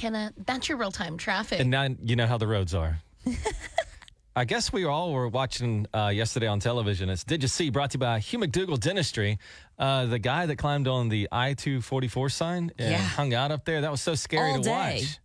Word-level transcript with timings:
Kenna, 0.00 0.32
that's 0.46 0.68
your 0.68 0.78
real 0.78 0.90
time 0.90 1.18
traffic. 1.18 1.60
And 1.60 1.70
now 1.70 1.86
you 2.02 2.16
know 2.16 2.26
how 2.26 2.38
the 2.38 2.46
roads 2.46 2.74
are. 2.74 2.98
I 4.36 4.44
guess 4.44 4.72
we 4.72 4.84
all 4.86 5.12
were 5.12 5.28
watching 5.28 5.86
uh, 5.92 6.08
yesterday 6.14 6.46
on 6.46 6.58
television. 6.60 7.10
It's 7.10 7.22
Did 7.24 7.42
You 7.42 7.48
See? 7.48 7.68
brought 7.68 7.90
to 7.90 7.96
you 7.96 8.00
by 8.00 8.18
Hugh 8.20 8.38
McDougall 8.38 8.78
Dentistry. 8.80 9.38
Uh, 9.78 10.06
the 10.06 10.18
guy 10.18 10.46
that 10.46 10.56
climbed 10.56 10.88
on 10.88 11.08
the 11.10 11.28
I 11.30 11.52
244 11.54 12.30
sign 12.30 12.70
and 12.78 12.92
Yeah. 12.92 12.98
hung 12.98 13.34
out 13.34 13.50
up 13.50 13.64
there, 13.66 13.82
that 13.82 13.90
was 13.90 14.00
so 14.00 14.14
scary 14.14 14.52
All 14.52 14.56
to 14.58 14.62
day. 14.62 14.70
watch. 15.00 15.18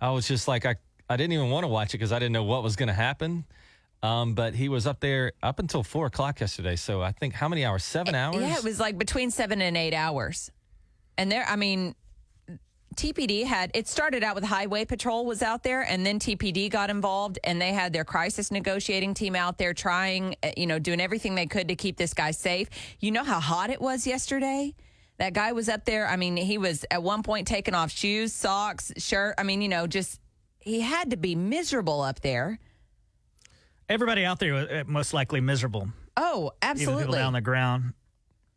I 0.00 0.10
was 0.10 0.26
just 0.26 0.48
like, 0.48 0.66
I, 0.66 0.74
I 1.08 1.16
didn't 1.16 1.32
even 1.34 1.50
want 1.50 1.62
to 1.64 1.68
watch 1.68 1.90
it 1.90 1.98
because 1.98 2.12
I 2.12 2.18
didn't 2.18 2.32
know 2.32 2.42
what 2.44 2.62
was 2.64 2.74
going 2.76 2.88
to 2.88 2.94
happen. 2.94 3.44
Um, 4.02 4.34
but 4.34 4.54
he 4.54 4.68
was 4.68 4.86
up 4.88 5.00
there 5.00 5.32
up 5.42 5.58
until 5.60 5.82
four 5.84 6.06
o'clock 6.06 6.40
yesterday. 6.40 6.76
So 6.76 7.00
I 7.00 7.12
think 7.12 7.34
how 7.34 7.48
many 7.48 7.64
hours? 7.64 7.84
Seven 7.84 8.14
hours? 8.16 8.42
Yeah, 8.42 8.56
it 8.56 8.64
was 8.64 8.80
like 8.80 8.98
between 8.98 9.30
seven 9.30 9.62
and 9.62 9.76
eight 9.76 9.94
hours. 9.94 10.50
And 11.16 11.30
there, 11.30 11.46
I 11.48 11.54
mean, 11.56 11.94
TPD 12.96 13.44
had 13.44 13.70
it 13.74 13.88
started 13.88 14.22
out 14.22 14.34
with 14.34 14.44
Highway 14.44 14.84
Patrol 14.84 15.24
was 15.24 15.42
out 15.42 15.62
there, 15.62 15.82
and 15.82 16.04
then 16.04 16.18
TPD 16.18 16.70
got 16.70 16.90
involved, 16.90 17.38
and 17.44 17.60
they 17.60 17.72
had 17.72 17.92
their 17.92 18.04
crisis 18.04 18.50
negotiating 18.50 19.14
team 19.14 19.36
out 19.36 19.58
there 19.58 19.74
trying, 19.74 20.36
uh, 20.42 20.50
you 20.56 20.66
know, 20.66 20.78
doing 20.78 21.00
everything 21.00 21.34
they 21.34 21.46
could 21.46 21.68
to 21.68 21.76
keep 21.76 21.96
this 21.96 22.14
guy 22.14 22.30
safe. 22.30 22.68
You 23.00 23.10
know 23.10 23.24
how 23.24 23.40
hot 23.40 23.70
it 23.70 23.80
was 23.80 24.06
yesterday. 24.06 24.74
That 25.18 25.32
guy 25.32 25.52
was 25.52 25.68
up 25.68 25.84
there. 25.84 26.08
I 26.08 26.16
mean, 26.16 26.36
he 26.36 26.58
was 26.58 26.84
at 26.90 27.02
one 27.02 27.22
point 27.22 27.46
taking 27.46 27.74
off 27.74 27.90
shoes, 27.90 28.32
socks, 28.32 28.92
shirt. 28.96 29.34
I 29.38 29.42
mean, 29.44 29.62
you 29.62 29.68
know, 29.68 29.86
just 29.86 30.20
he 30.58 30.80
had 30.80 31.10
to 31.10 31.16
be 31.16 31.34
miserable 31.34 32.00
up 32.00 32.20
there. 32.20 32.58
Everybody 33.88 34.24
out 34.24 34.38
there 34.38 34.54
was 34.54 34.66
uh, 34.68 34.84
most 34.86 35.12
likely 35.14 35.40
miserable. 35.40 35.88
Oh, 36.16 36.52
absolutely. 36.62 36.94
Even 36.94 37.06
people 37.06 37.14
down 37.14 37.26
on 37.26 37.32
the 37.34 37.40
ground. 37.40 37.92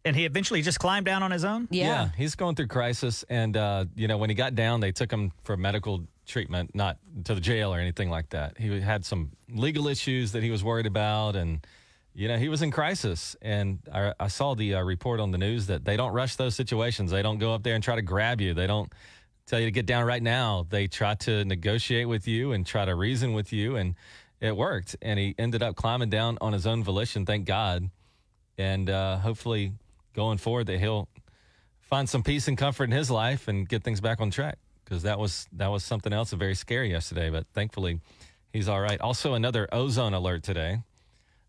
And 0.08 0.16
he 0.16 0.26
eventually 0.26 0.62
just 0.62 0.80
climbed 0.80 1.06
down 1.06 1.22
on 1.22 1.32
his 1.32 1.44
own? 1.44 1.68
yeah. 1.70 2.10
he's 2.18 2.36
going 2.36 2.56
through 2.56 2.68
crisis, 2.68 3.26
and 3.30 3.56
uh, 3.58 3.86
you 3.96 4.08
know 4.08 4.18
when 4.18 4.30
he 4.30 4.36
got 4.36 4.56
down, 4.56 4.80
they 4.80 4.92
took 4.92 5.12
him 5.12 5.32
for 5.44 5.58
medical 5.58 6.08
treatment, 6.26 6.76
not 6.76 6.98
to 7.26 7.36
the 7.36 7.42
jail 7.42 7.74
or 7.74 7.80
anything 7.80 8.10
like 8.10 8.30
that. 8.30 8.58
He 8.58 8.80
had 8.80 9.06
some 9.06 9.32
legal 9.50 9.88
issues 9.88 10.34
that 10.34 10.44
he 10.44 10.52
was 10.52 10.64
worried 10.64 10.86
about, 10.86 11.36
and 11.36 11.66
you 12.14 12.28
know 12.28 12.38
he 12.38 12.50
was 12.50 12.62
in 12.62 12.72
crisis. 12.72 13.36
And 13.42 13.80
I, 13.94 14.14
I 14.20 14.28
saw 14.28 14.56
the 14.56 14.76
uh, 14.76 14.82
report 14.84 15.20
on 15.20 15.32
the 15.32 15.38
news 15.38 15.68
that 15.68 15.86
they 15.86 15.98
don't 15.98 16.14
rush 16.14 16.36
those 16.36 16.56
situations. 16.56 17.12
They 17.12 17.22
don't 17.22 17.38
go 17.38 17.54
up 17.54 17.64
there 17.64 17.76
and 17.76 17.84
try 17.84 17.96
to 17.96 18.02
grab 18.02 18.40
you. 18.40 18.54
They 18.54 18.68
don't 18.68 18.92
tell 19.46 19.60
you 19.60 19.66
to 19.66 19.72
get 19.72 19.86
down 19.86 20.06
right 20.06 20.22
now. 20.22 20.68
They 20.70 20.88
try 20.88 21.16
to 21.16 21.44
negotiate 21.46 22.08
with 22.08 22.28
you 22.28 22.52
and 22.52 22.66
try 22.66 22.86
to 22.86 22.96
reason 22.96 23.34
with 23.34 23.52
you, 23.52 23.78
and 23.78 23.96
it 24.40 24.56
worked. 24.56 24.96
And 25.02 25.20
he 25.20 25.34
ended 25.38 25.64
up 25.64 25.76
climbing 25.76 26.10
down 26.10 26.38
on 26.42 26.54
his 26.54 26.68
own 26.68 26.84
volition. 26.84 27.26
Thank 27.26 27.46
God. 27.46 27.90
And 28.58 28.90
uh, 28.90 29.18
hopefully, 29.18 29.74
going 30.18 30.40
forward, 30.40 30.66
that 30.66 30.80
he'll 30.80 31.08
find 31.80 32.10
some 32.10 32.24
peace 32.24 32.50
and 32.50 32.58
comfort 32.58 32.86
in 32.86 32.92
his 32.92 33.10
life 33.10 33.48
and 33.48 33.70
get 33.70 33.84
things 33.84 34.02
back 34.02 34.20
on 34.20 34.30
track 34.30 34.58
because 34.84 35.04
that 35.04 35.18
was 35.18 35.48
that 35.54 35.68
was 35.68 35.86
something 35.86 36.12
else 36.12 36.32
very 36.34 36.56
scary 36.56 36.90
yesterday 36.92 37.30
but 37.30 37.46
thankfully 37.54 38.02
he's 38.52 38.68
all 38.68 38.82
right 38.82 39.00
also 39.00 39.36
another 39.36 39.70
ozone 39.72 40.14
alert 40.14 40.44
today 40.44 40.82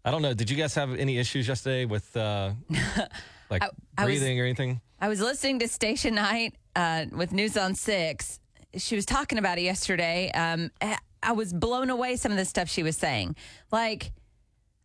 i 0.05 0.11
don't 0.13 0.23
know 0.23 0.33
did 0.35 0.49
you 0.49 0.57
guys 0.57 0.75
have 0.77 0.95
any 0.95 1.19
issues 1.19 1.49
yesterday 1.49 1.85
with 1.85 2.17
uh 2.17 2.53
like 3.51 3.63
I 3.63 3.67
was- 3.67 4.05
breathing 4.05 4.41
or 4.41 4.45
anything 4.45 4.81
I 5.01 5.09
was 5.09 5.21
listening 5.21 5.61
to 5.61 5.69
Station 5.69 6.17
Night 6.17 6.55
uh, 6.75 7.07
with 7.13 7.31
News 7.33 7.57
on 7.57 7.77
Six. 7.77 8.41
She 8.77 8.97
was 8.97 9.07
talking 9.07 9.39
about 9.39 9.57
it 9.59 9.63
yesterday. 9.63 10.29
Um, 10.33 10.73
I- 10.83 10.99
I 11.23 11.33
was 11.33 11.53
blown 11.53 11.89
away 11.89 12.17
some 12.17 12.33
of 12.33 12.39
the 12.39 12.45
stuff 12.45 12.69
she 12.69 12.83
was 12.83 12.97
saying. 12.97 13.37
Like, 13.71 14.11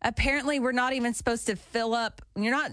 apparently, 0.02 0.60
we're 0.60 0.70
not 0.70 0.92
even 0.92 1.14
supposed 1.14 1.46
to 1.48 1.56
fill 1.56 1.94
up. 1.94 2.22
You're 2.36 2.52
not 2.52 2.70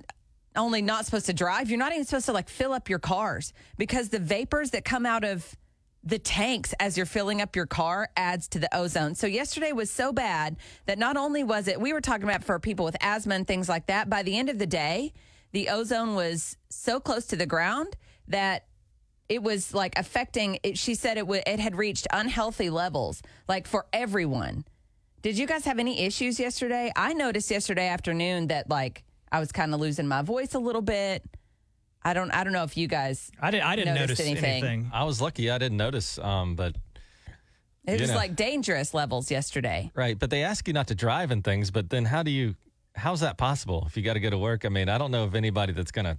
only 0.56 0.82
not 0.82 1.06
supposed 1.06 1.28
to 1.28 1.34
drive. 1.34 1.70
You're 1.70 1.80
not 1.80 1.94
even 1.94 2.06
supposed 2.06 2.26
to 2.26 2.34
like 2.34 2.50
fill 2.50 2.74
up 2.74 2.90
your 2.90 3.00
cars 3.00 3.54
because 3.78 4.10
the 4.10 4.20
vapors 4.20 4.72
that 4.72 4.86
come 4.86 5.06
out 5.06 5.24
of 5.24 5.56
the 6.04 6.20
tanks 6.20 6.74
as 6.80 6.98
you're 6.98 7.06
filling 7.06 7.42
up 7.42 7.56
your 7.56 7.68
car 7.68 8.10
adds 8.18 8.48
to 8.50 8.60
the 8.60 8.76
ozone. 8.76 9.16
So 9.16 9.28
yesterday 9.28 9.72
was 9.72 9.92
so 9.92 10.12
bad 10.12 10.58
that 10.88 10.98
not 10.98 11.16
only 11.16 11.44
was 11.44 11.68
it 11.68 11.80
we 11.80 11.94
were 11.94 12.02
talking 12.02 12.24
about 12.24 12.44
for 12.44 12.60
people 12.60 12.86
with 12.86 12.98
asthma 13.02 13.36
and 13.36 13.48
things 13.48 13.70
like 13.70 13.88
that, 13.88 14.10
by 14.10 14.24
the 14.24 14.38
end 14.38 14.50
of 14.50 14.58
the 14.58 14.66
day, 14.66 15.14
the 15.52 15.70
ozone 15.70 16.16
was 16.16 16.58
so 16.70 17.00
close 17.00 17.26
to 17.28 17.36
the 17.36 17.46
ground 17.46 17.96
that 18.28 18.66
it 19.30 19.44
was 19.44 19.74
like 19.74 19.98
affecting 19.98 20.60
it, 20.64 20.78
she 20.78 20.96
said 20.96 21.18
it 21.18 21.22
w- 21.22 21.44
it 21.46 21.60
had 21.60 21.76
reached 21.76 22.08
unhealthy 22.12 22.70
levels 22.70 23.22
like 23.48 23.68
for 23.68 23.86
everyone. 23.94 24.66
Did 25.22 25.38
you 25.38 25.46
guys 25.46 25.66
have 25.66 25.78
any 25.78 26.02
issues 26.02 26.40
yesterday? 26.40 26.92
I 26.96 27.14
noticed 27.14 27.52
yesterday 27.52 27.88
afternoon 27.88 28.48
that 28.48 28.70
like 28.70 29.04
I 29.32 29.40
was 29.40 29.52
kind 29.52 29.74
of 29.74 29.80
losing 29.80 30.08
my 30.08 30.22
voice 30.22 30.54
a 30.54 30.60
little 30.60 30.82
bit. 30.82 31.24
I 32.04 32.14
don't 32.14 32.32
I 32.32 32.44
don't 32.44 32.54
know 32.54 32.64
if 32.64 32.76
you 32.78 32.88
guys 32.88 33.32
I, 33.40 33.52
didn't 33.52 33.66
I 33.66 33.76
didn't 33.76 33.96
notice 33.96 34.20
anything. 34.20 34.64
anything. 34.64 34.92
i 34.92 35.04
was 35.04 35.22
lucky 35.22 35.52
i 35.52 35.60
didn't 35.60 35.78
notice 35.78 36.18
um 36.18 36.56
but 36.56 36.76
it 37.88 38.00
was 38.00 38.10
know. 38.10 38.16
like 38.16 38.36
dangerous 38.36 38.94
levels 38.96 39.30
yesterday. 39.30 39.92
right 39.94 40.18
but 40.18 40.30
they 40.32 40.44
ask 40.44 40.68
you 40.68 40.74
not 40.74 40.88
to 40.88 40.96
drive 40.96 41.30
and 41.30 41.44
things 41.44 41.70
but 41.70 41.92
then 41.92 42.06
how 42.06 42.24
do 42.24 42.32
you 42.32 42.56
how's 42.96 43.20
that 43.20 43.38
possible 43.38 43.84
if 43.88 43.96
you 43.96 44.02
got 44.04 44.14
to 44.14 44.20
go 44.20 44.32
to 44.32 44.38
work 44.40 44.66
i 44.66 44.70
mean 44.70 44.90
i 44.90 44.98
don't 44.98 45.12
know 45.12 45.24
of 45.26 45.36
anybody 45.36 45.74
that's 45.74 45.92
gonna 45.92 46.18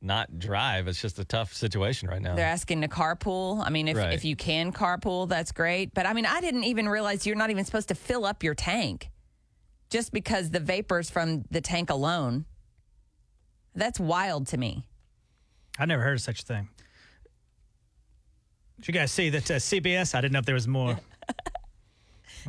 not 0.00 0.38
drive 0.38 0.86
it's 0.86 1.00
just 1.02 1.18
a 1.18 1.24
tough 1.24 1.52
situation 1.52 2.08
right 2.08 2.22
now 2.22 2.36
They're 2.36 2.46
asking 2.46 2.82
to 2.82 2.88
carpool. 2.88 3.60
I 3.66 3.70
mean, 3.70 3.88
if, 3.88 3.96
Right. 3.96 4.12
if 4.12 4.22
you 4.24 4.36
can 4.36 4.70
carpool, 4.70 5.26
that's 5.28 5.50
great. 5.50 5.94
But 5.94 6.04
I 6.06 6.12
mean, 6.12 6.26
I 6.26 6.42
didn't 6.42 6.64
even 6.64 6.88
realize 6.90 7.26
you're 7.26 7.36
not 7.36 7.48
even 7.50 7.64
supposed 7.64 7.88
to 7.88 7.94
fill 7.94 8.26
up 8.26 8.42
your 8.42 8.54
tank 8.54 9.08
just 9.88 10.12
because 10.12 10.50
the 10.50 10.60
vapors 10.60 11.08
from 11.08 11.44
the 11.50 11.62
tank 11.62 11.88
alone. 11.88 12.44
That's 13.74 13.98
wild 13.98 14.46
to 14.48 14.56
me. 14.56 14.84
I 15.78 15.86
never 15.86 16.02
heard 16.02 16.14
of 16.14 16.20
such 16.20 16.42
a 16.42 16.44
thing. 16.44 16.68
Did 18.76 18.88
you 18.88 18.94
guys 18.94 19.12
see 19.12 19.30
that 19.30 19.50
uh, 19.50 19.54
CBS? 19.54 20.14
I 20.14 20.20
didn't 20.20 20.32
know 20.32 20.38
if 20.40 20.46
there 20.46 20.54
was 20.54 20.68
more. 20.68 20.98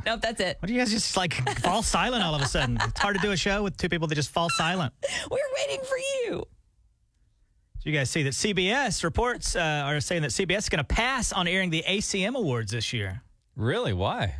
Nope, 0.05 0.21
that's 0.21 0.41
it. 0.41 0.57
What 0.59 0.67
do 0.67 0.73
you 0.73 0.79
guys 0.79 0.91
just 0.91 1.15
like 1.15 1.33
fall 1.59 1.81
silent 1.81 2.23
all 2.23 2.35
of 2.35 2.41
a 2.41 2.45
sudden? 2.45 2.77
It's 2.81 2.99
hard 2.99 3.15
to 3.15 3.21
do 3.21 3.31
a 3.31 3.37
show 3.37 3.63
with 3.63 3.77
two 3.77 3.87
people 3.87 4.07
that 4.07 4.15
just 4.15 4.29
fall 4.29 4.49
silent. 4.49 4.93
We're 5.31 5.37
waiting 5.55 5.85
for 5.85 5.97
you. 5.97 6.45
Did 7.81 7.91
you 7.91 7.97
guys 7.97 8.09
see 8.09 8.23
that 8.23 8.33
CBS 8.33 9.03
reports 9.03 9.55
uh, 9.55 9.59
are 9.59 10.01
saying 10.01 10.23
that 10.23 10.31
CBS 10.31 10.57
is 10.57 10.69
going 10.69 10.79
to 10.79 10.83
pass 10.83 11.31
on 11.31 11.47
airing 11.47 11.69
the 11.69 11.83
ACM 11.87 12.35
Awards 12.35 12.71
this 12.71 12.91
year? 12.93 13.21
really 13.55 13.93
why 13.93 14.35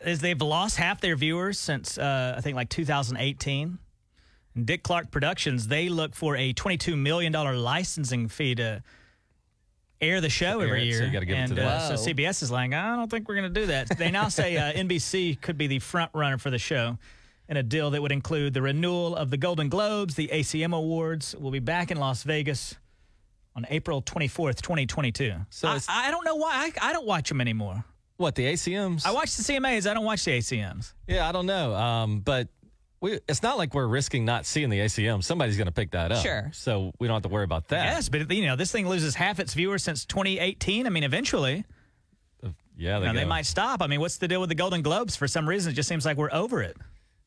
Is 0.00 0.18
they've 0.18 0.40
lost 0.42 0.78
half 0.78 1.00
their 1.00 1.14
viewers 1.14 1.60
since 1.60 1.96
uh, 1.96 2.34
I 2.36 2.40
think 2.40 2.56
like 2.56 2.68
2018. 2.68 3.78
And 4.56 4.66
Dick 4.66 4.82
Clark 4.82 5.10
Productions 5.10 5.68
they 5.68 5.88
look 5.88 6.14
for 6.14 6.34
a 6.36 6.52
22 6.52 6.96
million 6.96 7.32
dollar 7.32 7.54
licensing 7.54 8.28
fee 8.28 8.54
to 8.56 8.82
air 10.00 10.20
the 10.20 10.30
show 10.30 10.60
air 10.60 10.68
every 10.68 10.82
it, 10.82 10.86
year. 10.86 10.98
so 10.98 11.04
you 11.04 11.12
gotta 11.12 11.26
it 11.26 11.34
and 11.34 11.56
to 11.56 11.64
uh, 11.64 11.96
so 11.96 12.10
CBS 12.10 12.42
is 12.42 12.50
like, 12.50 12.72
I 12.72 12.96
don't 12.96 13.10
think 13.10 13.28
we're 13.28 13.36
going 13.36 13.52
to 13.52 13.60
do 13.60 13.66
that. 13.66 13.96
They 13.96 14.10
now 14.10 14.28
say 14.28 14.56
uh, 14.56 14.72
NBC 14.74 15.40
could 15.40 15.56
be 15.56 15.66
the 15.66 15.78
front 15.78 16.10
runner 16.14 16.38
for 16.38 16.50
the 16.50 16.58
show. 16.58 16.98
In 17.48 17.56
a 17.56 17.62
deal 17.62 17.90
that 17.92 18.02
would 18.02 18.10
include 18.10 18.54
the 18.54 18.62
renewal 18.62 19.14
of 19.14 19.30
the 19.30 19.36
Golden 19.36 19.68
Globes, 19.68 20.16
the 20.16 20.26
ACM 20.32 20.74
Awards 20.76 21.36
We'll 21.38 21.52
be 21.52 21.60
back 21.60 21.92
in 21.92 21.96
Las 21.96 22.24
Vegas 22.24 22.74
on 23.54 23.64
April 23.70 24.02
24th, 24.02 24.60
2022. 24.62 25.32
So 25.50 25.68
I, 25.68 25.78
I 25.88 26.10
don't 26.10 26.24
know 26.24 26.34
why. 26.34 26.72
I, 26.80 26.88
I 26.88 26.92
don't 26.92 27.06
watch 27.06 27.28
them 27.28 27.40
anymore. 27.40 27.84
what 28.16 28.34
the 28.34 28.46
acms 28.46 29.06
I 29.06 29.12
watch 29.12 29.36
the 29.36 29.44
CMAs. 29.44 29.88
I 29.88 29.94
don't 29.94 30.04
watch 30.04 30.24
the 30.24 30.32
ACMs. 30.32 30.92
Yeah, 31.06 31.28
I 31.28 31.30
don't 31.30 31.46
know. 31.46 31.72
Um, 31.74 32.18
but 32.18 32.48
we, 33.00 33.20
it's 33.28 33.42
not 33.42 33.58
like 33.58 33.74
we're 33.74 33.86
risking 33.86 34.24
not 34.24 34.46
seeing 34.46 34.70
the 34.70 34.78
ACM. 34.78 35.22
Somebody's 35.22 35.56
going 35.56 35.66
to 35.66 35.72
pick 35.72 35.90
that 35.92 36.12
up. 36.12 36.22
Sure. 36.22 36.50
So 36.52 36.92
we 36.98 37.06
don't 37.06 37.16
have 37.16 37.22
to 37.24 37.28
worry 37.28 37.44
about 37.44 37.68
that. 37.68 37.84
Yes, 37.84 38.08
but 38.08 38.30
you 38.30 38.46
know, 38.46 38.56
this 38.56 38.72
thing 38.72 38.88
loses 38.88 39.14
half 39.14 39.38
its 39.38 39.54
viewers 39.54 39.82
since 39.82 40.04
2018. 40.06 40.86
I 40.86 40.90
mean, 40.90 41.04
eventually, 41.04 41.64
uh, 42.44 42.48
Yeah, 42.76 42.98
you 42.98 43.04
they, 43.04 43.12
know, 43.12 43.18
they 43.20 43.24
might 43.24 43.46
stop. 43.46 43.82
I 43.82 43.86
mean, 43.86 44.00
what's 44.00 44.16
the 44.18 44.28
deal 44.28 44.40
with 44.40 44.48
the 44.48 44.54
Golden 44.54 44.82
Globes? 44.82 45.16
For 45.16 45.28
some 45.28 45.48
reason, 45.48 45.72
it 45.72 45.74
just 45.74 45.88
seems 45.88 46.04
like 46.06 46.16
we're 46.16 46.32
over 46.32 46.62
it. 46.62 46.76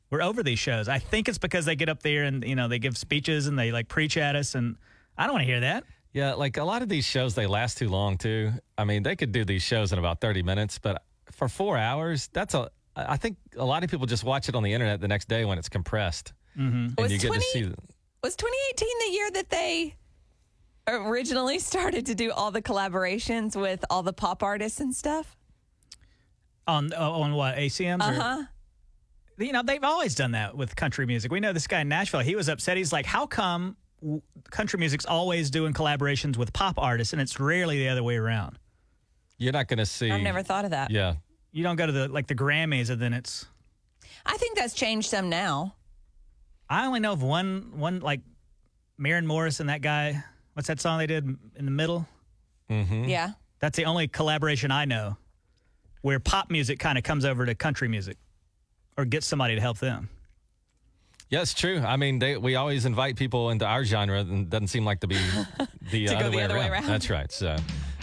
We're 0.09 0.24
over 0.24 0.41
these 0.41 0.59
shows. 0.59 0.88
I 0.88 0.97
think 0.97 1.29
it's 1.29 1.38
because 1.38 1.66
they 1.66 1.75
get 1.75 1.88
up 1.88 2.02
there 2.02 2.24
and 2.24 2.44
you 2.44 2.56
know 2.56 2.68
they 2.68 2.79
give 2.79 2.97
speeches 2.97 3.46
and 3.46 3.58
they 3.59 3.72
like 3.72 3.88
preach 3.88 4.18
at 4.18 4.35
us, 4.35 4.56
and 4.56 4.75
I 5.18 5.25
don't 5.25 5.34
want 5.34 5.44
to 5.44 5.47
hear 5.52 5.59
that. 5.59 5.84
Yeah, 6.13 6.34
like 6.34 6.58
a 6.58 6.63
lot 6.63 6.81
of 6.81 6.90
these 6.90 7.06
shows, 7.06 7.35
they 7.35 7.46
last 7.46 7.78
too 7.78 7.90
long 7.90 8.18
too. 8.18 8.52
I 8.75 8.85
mean, 8.85 9.03
they 9.03 9.16
could 9.16 9.31
do 9.31 9.46
these 9.46 9.62
shows 9.62 9.94
in 9.94 10.00
about 10.00 10.19
30 10.19 10.41
minutes, 10.41 10.79
but 10.79 11.03
for 11.32 11.47
four 11.47 11.78
hours, 11.78 12.28
that's 12.34 12.55
a. 12.55 12.72
I 13.07 13.17
think 13.17 13.37
a 13.57 13.66
lot 13.66 13.84
of 13.84 13.90
people 13.90 14.05
just 14.05 14.23
watch 14.23 14.49
it 14.49 14.55
on 14.55 14.63
the 14.63 14.73
internet 14.73 14.99
the 15.01 15.07
next 15.07 15.28
day 15.28 15.46
when 15.46 15.57
it's 15.57 15.69
compressed, 15.69 16.34
and 16.55 16.93
Was 16.97 17.11
you 17.11 17.19
get 17.19 17.28
20 17.28 17.40
to 17.40 17.46
see. 17.51 17.73
Was 18.23 18.35
2018 18.35 18.87
the 19.07 19.13
year 19.13 19.31
that 19.31 19.49
they 19.49 19.96
originally 20.87 21.59
started 21.72 22.05
to 22.07 22.16
do 22.16 22.31
all 22.31 22.51
the 22.51 22.61
collaborations 22.61 23.55
with 23.59 23.85
all 23.90 24.03
the 24.03 24.13
pop 24.13 24.43
artists 24.43 24.79
and 24.79 24.93
stuff? 24.93 25.37
On 26.67 26.91
uh, 26.93 27.11
on 27.11 27.34
what 27.34 27.55
ACMs? 27.55 28.01
Uh 28.01 28.13
huh. 28.13 28.43
you 29.37 29.51
know, 29.51 29.63
they've 29.63 29.84
always 29.84 30.16
done 30.16 30.31
that 30.31 30.55
with 30.55 30.75
country 30.75 31.05
music. 31.05 31.31
We 31.31 31.40
know 31.40 31.53
this 31.53 31.67
guy 31.67 31.81
in 31.81 31.87
Nashville. 31.90 32.19
He 32.19 32.35
was 32.35 32.49
upset. 32.49 32.78
He's 32.78 32.93
like, 32.93 33.05
how 33.05 33.25
come 33.25 33.78
country 34.51 34.79
music's 34.79 35.05
always 35.05 35.49
doing 35.49 35.73
collaborations 35.73 36.37
with 36.37 36.53
pop 36.53 36.78
artists, 36.78 37.13
and 37.13 37.22
it's 37.22 37.40
rarely 37.40 37.79
the 37.79 37.90
other 37.90 38.03
way 38.03 38.17
around? 38.17 38.59
You're 39.37 39.53
not 39.53 39.67
going 39.67 39.78
to 39.79 39.85
see. 39.85 40.11
I've 40.11 40.22
never 40.22 40.43
thought 40.43 40.66
of 40.66 40.72
that. 40.72 40.91
Yeah, 40.91 41.16
You 41.51 41.63
don't 41.63 41.75
go 41.75 41.85
to 41.85 41.91
the 41.91 42.07
like 42.07 42.28
the 42.28 42.35
Grammys, 42.35 42.90
and 42.90 43.01
then 43.01 43.13
it's. 43.13 43.46
I 44.25 44.37
think 44.37 44.57
that's 44.57 44.73
changed 44.73 45.09
some 45.09 45.29
now. 45.29 45.75
I 46.69 46.85
only 46.85 46.99
know 46.99 47.13
of 47.13 47.23
one 47.23 47.72
one 47.75 47.99
like 48.01 48.22
Maren 48.97 49.25
Morris 49.25 49.59
and 49.59 49.69
that 49.69 49.81
guy. 49.81 50.23
What's 50.53 50.67
that 50.67 50.79
song 50.79 50.99
they 50.99 51.07
did 51.07 51.25
in 51.55 51.66
the 51.66 51.72
middle? 51.72 52.07
Mm-hmm. 52.69 53.05
Yeah. 53.05 53.31
That's 53.59 53.75
the 53.78 53.85
only 53.85 54.07
collaboration 54.07 54.72
I 54.72 54.85
know 54.85 55.17
where 56.01 56.19
pop 56.19 56.49
music 56.49 56.79
kind 56.79 56.97
of 56.97 57.03
comes 57.03 57.25
over 57.25 57.46
to 57.46 57.55
country 57.55 57.87
music 57.87 58.17
or 58.97 59.05
gets 59.05 59.25
somebody 59.25 59.55
to 59.55 59.61
help 59.61 59.79
them. 59.79 60.09
Yeah, 61.29 61.41
it's 61.41 61.53
true. 61.53 61.79
I 61.79 61.96
mean, 61.97 62.19
they, 62.19 62.37
we 62.37 62.55
always 62.55 62.85
invite 62.85 63.16
people 63.16 63.49
into 63.51 63.66
our 63.66 63.84
genre, 63.84 64.19
and 64.19 64.43
it 64.43 64.49
doesn't 64.49 64.67
seem 64.69 64.84
like 64.85 64.99
to 65.01 65.07
be 65.07 65.16
the, 65.91 66.07
To 66.07 66.13
go 66.13 66.19
other, 66.19 66.29
the 66.31 66.37
way 66.37 66.43
other 66.43 66.53
way 66.55 66.61
around. 66.61 66.72
around. 66.72 66.87
That's 66.87 67.09
right. 67.09 67.31
So, 67.31 67.49
all 67.51 67.57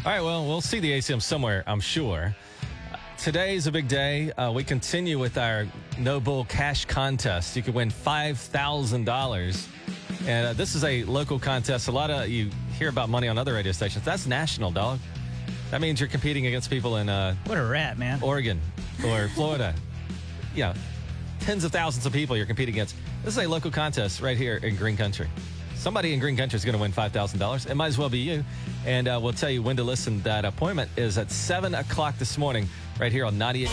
right, 0.05 0.21
well, 0.23 0.47
we'll 0.47 0.61
see 0.61 0.79
the 0.79 0.93
ACM 0.93 1.21
somewhere, 1.21 1.65
I'm 1.67 1.81
sure. 1.81 2.37
Today 3.19 3.57
is 3.57 3.67
a 3.67 3.73
big 3.73 3.89
day. 3.89 4.31
Uh, 4.33 4.53
we 4.53 4.63
continue 4.63 5.19
with 5.19 5.37
our 5.39 5.67
No 5.99 6.21
Bull 6.21 6.45
Cash 6.45 6.85
Contest. 6.85 7.57
You 7.57 7.63
can 7.63 7.75
win 7.75 7.91
$5,000. 7.91 9.67
And 10.29 10.47
uh, 10.49 10.53
this 10.53 10.75
is 10.75 10.85
a 10.85 11.03
local 11.05 11.39
contest. 11.39 11.89
A 11.89 11.93
lot 11.93 12.11
of 12.11 12.29
you 12.29 12.51
hear 12.79 12.89
about 12.89 13.09
money 13.09 13.27
on 13.29 13.39
other 13.39 13.55
radio 13.55 13.73
stations. 13.73 14.05
That's 14.05 14.27
national, 14.27 14.71
dog. 14.71 14.99
That 15.71 15.81
means 15.81 15.99
you're 15.99 16.09
competing 16.09 16.47
against 16.47 16.71
people 16.71 16.99
in 16.99 17.09
uh, 17.09 17.35
What 17.47 17.59
a 17.59 17.65
rat, 17.65 17.99
man. 17.99 18.23
Oregon 18.23 18.61
or 19.05 19.29
Florida. 19.35 19.75
yeah, 20.55 20.75
tens 21.41 21.65
of 21.65 21.73
thousands 21.73 22.07
of 22.07 22.13
people 22.13 22.37
you're 22.37 22.47
competing 22.47 22.75
against. 22.75 22.95
This 23.25 23.37
is 23.37 23.45
a 23.45 23.49
local 23.49 23.71
contest 23.71 24.21
right 24.21 24.37
here 24.37 24.57
in 24.59 24.77
Green 24.77 24.97
Country. 24.97 25.29
Somebody 25.75 26.13
in 26.15 26.21
Green 26.21 26.37
Country 26.37 26.57
is 26.57 26.65
going 26.65 26.75
to 26.77 26.81
win 26.81 26.93
$5,000. 26.93 27.71
It 27.71 27.75
might 27.75 27.87
as 27.89 27.99
well 27.99 28.09
be 28.09 28.19
you. 28.19 28.45
And 28.87 29.09
uh, 29.09 29.19
we'll 29.21 29.33
tell 29.33 29.51
you 29.51 29.63
when 29.63 29.77
to 29.77 29.83
listen. 29.83 30.23
That 30.23 30.45
appointment 30.45 30.91
is 30.97 31.19
at 31.19 31.33
7 31.33 31.75
o'clock 31.75 32.19
this 32.19 32.39
morning 32.39 32.69
right 33.01 33.11
here 33.11 33.25
on 33.25 33.37
98. 33.37 33.69
A 33.69 33.73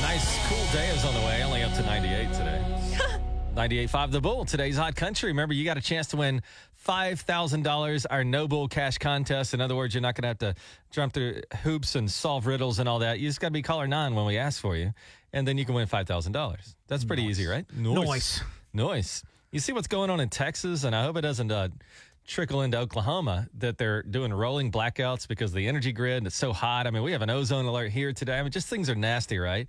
nice, 0.00 0.48
cool 0.48 0.64
day 0.72 0.88
is 0.90 1.04
on 1.04 1.12
the 1.12 1.20
way, 1.20 1.42
only 1.42 1.64
up 1.64 1.74
to 1.74 1.82
98 1.82 2.32
today. 2.32 2.64
98.5 3.56 4.12
The 4.12 4.20
Bull, 4.20 4.44
today's 4.44 4.76
Hot 4.76 4.94
Country. 4.94 5.30
Remember, 5.30 5.52
you 5.54 5.64
got 5.64 5.76
a 5.76 5.80
chance 5.80 6.06
to 6.08 6.16
win 6.16 6.40
$5,000, 6.86 8.06
our 8.08 8.22
No 8.22 8.46
Bull 8.46 8.68
Cash 8.68 8.98
Contest. 8.98 9.54
In 9.54 9.60
other 9.60 9.74
words, 9.74 9.92
you're 9.92 10.00
not 10.00 10.14
going 10.14 10.22
to 10.22 10.28
have 10.28 10.38
to 10.38 10.54
jump 10.92 11.12
through 11.12 11.42
hoops 11.64 11.96
and 11.96 12.08
solve 12.08 12.46
riddles 12.46 12.78
and 12.78 12.88
all 12.88 13.00
that. 13.00 13.18
You 13.18 13.28
just 13.28 13.40
got 13.40 13.48
to 13.48 13.52
be 13.52 13.62
caller 13.62 13.88
nine 13.88 14.14
when 14.14 14.24
we 14.24 14.38
ask 14.38 14.60
for 14.60 14.76
you, 14.76 14.94
and 15.32 15.46
then 15.46 15.58
you 15.58 15.64
can 15.64 15.74
win 15.74 15.88
$5,000. 15.88 16.74
That's 16.86 17.04
pretty 17.04 17.24
easy, 17.24 17.46
right? 17.46 17.66
Nice. 17.76 18.40
Nice. 18.72 19.24
You 19.50 19.60
see 19.60 19.72
what's 19.74 19.88
going 19.88 20.08
on 20.08 20.18
in 20.20 20.30
Texas, 20.30 20.84
and 20.84 20.96
I 20.96 21.02
hope 21.02 21.18
it 21.18 21.20
doesn't 21.20 21.52
uh, 21.52 21.68
trickle 22.26 22.62
into 22.62 22.78
Oklahoma 22.78 23.48
that 23.58 23.78
they're 23.78 24.02
doing 24.02 24.32
rolling 24.32 24.70
blackouts 24.70 25.26
because 25.26 25.50
of 25.50 25.56
the 25.56 25.68
energy 25.68 25.92
grid 25.92 26.18
and 26.18 26.26
it's 26.26 26.36
so 26.36 26.52
hot. 26.52 26.86
I 26.86 26.90
mean, 26.90 27.02
we 27.02 27.12
have 27.12 27.22
an 27.22 27.30
ozone 27.30 27.64
alert 27.66 27.90
here 27.90 28.12
today. 28.12 28.38
I 28.38 28.42
mean, 28.42 28.52
just 28.52 28.68
things 28.68 28.88
are 28.88 28.94
nasty, 28.94 29.38
right? 29.38 29.68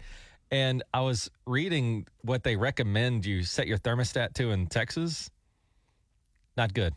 And 0.52 0.84
I 0.94 1.02
was 1.02 1.32
reading 1.48 2.06
what 2.22 2.44
they 2.44 2.56
recommend 2.56 3.26
you 3.26 3.44
set 3.44 3.68
your 3.68 3.80
thermostat 3.80 4.34
to 4.36 4.52
in 4.52 4.68
Texas. 4.68 5.32
Not 6.56 6.74
good. 6.74 6.94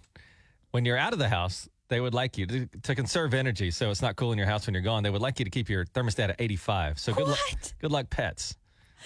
When 0.73 0.85
you're 0.85 0.99
out 0.99 1.15
of 1.15 1.19
the 1.19 1.29
house, 1.29 1.69
they 1.89 2.01
would 2.01 2.13
like 2.13 2.37
you 2.37 2.47
to, 2.47 2.67
to 2.83 2.95
conserve 2.95 3.33
energy 3.33 3.71
so 3.71 3.91
it's 3.91 4.03
not 4.03 4.17
cool 4.17 4.33
in 4.33 4.39
your 4.39 4.47
house 4.47 4.67
when 4.67 4.75
you're 4.75 4.83
gone. 4.83 5.03
They 5.03 5.11
would 5.11 5.23
like 5.23 5.39
you 5.39 5.45
to 5.47 5.51
keep 5.51 5.71
your 5.71 5.87
thermostat 5.87 6.31
at 6.31 6.37
85. 6.39 6.99
So 6.99 7.15
good 7.15 7.29
luck, 7.29 7.39
good 7.81 7.93
luck, 7.93 8.11
pets. 8.11 8.57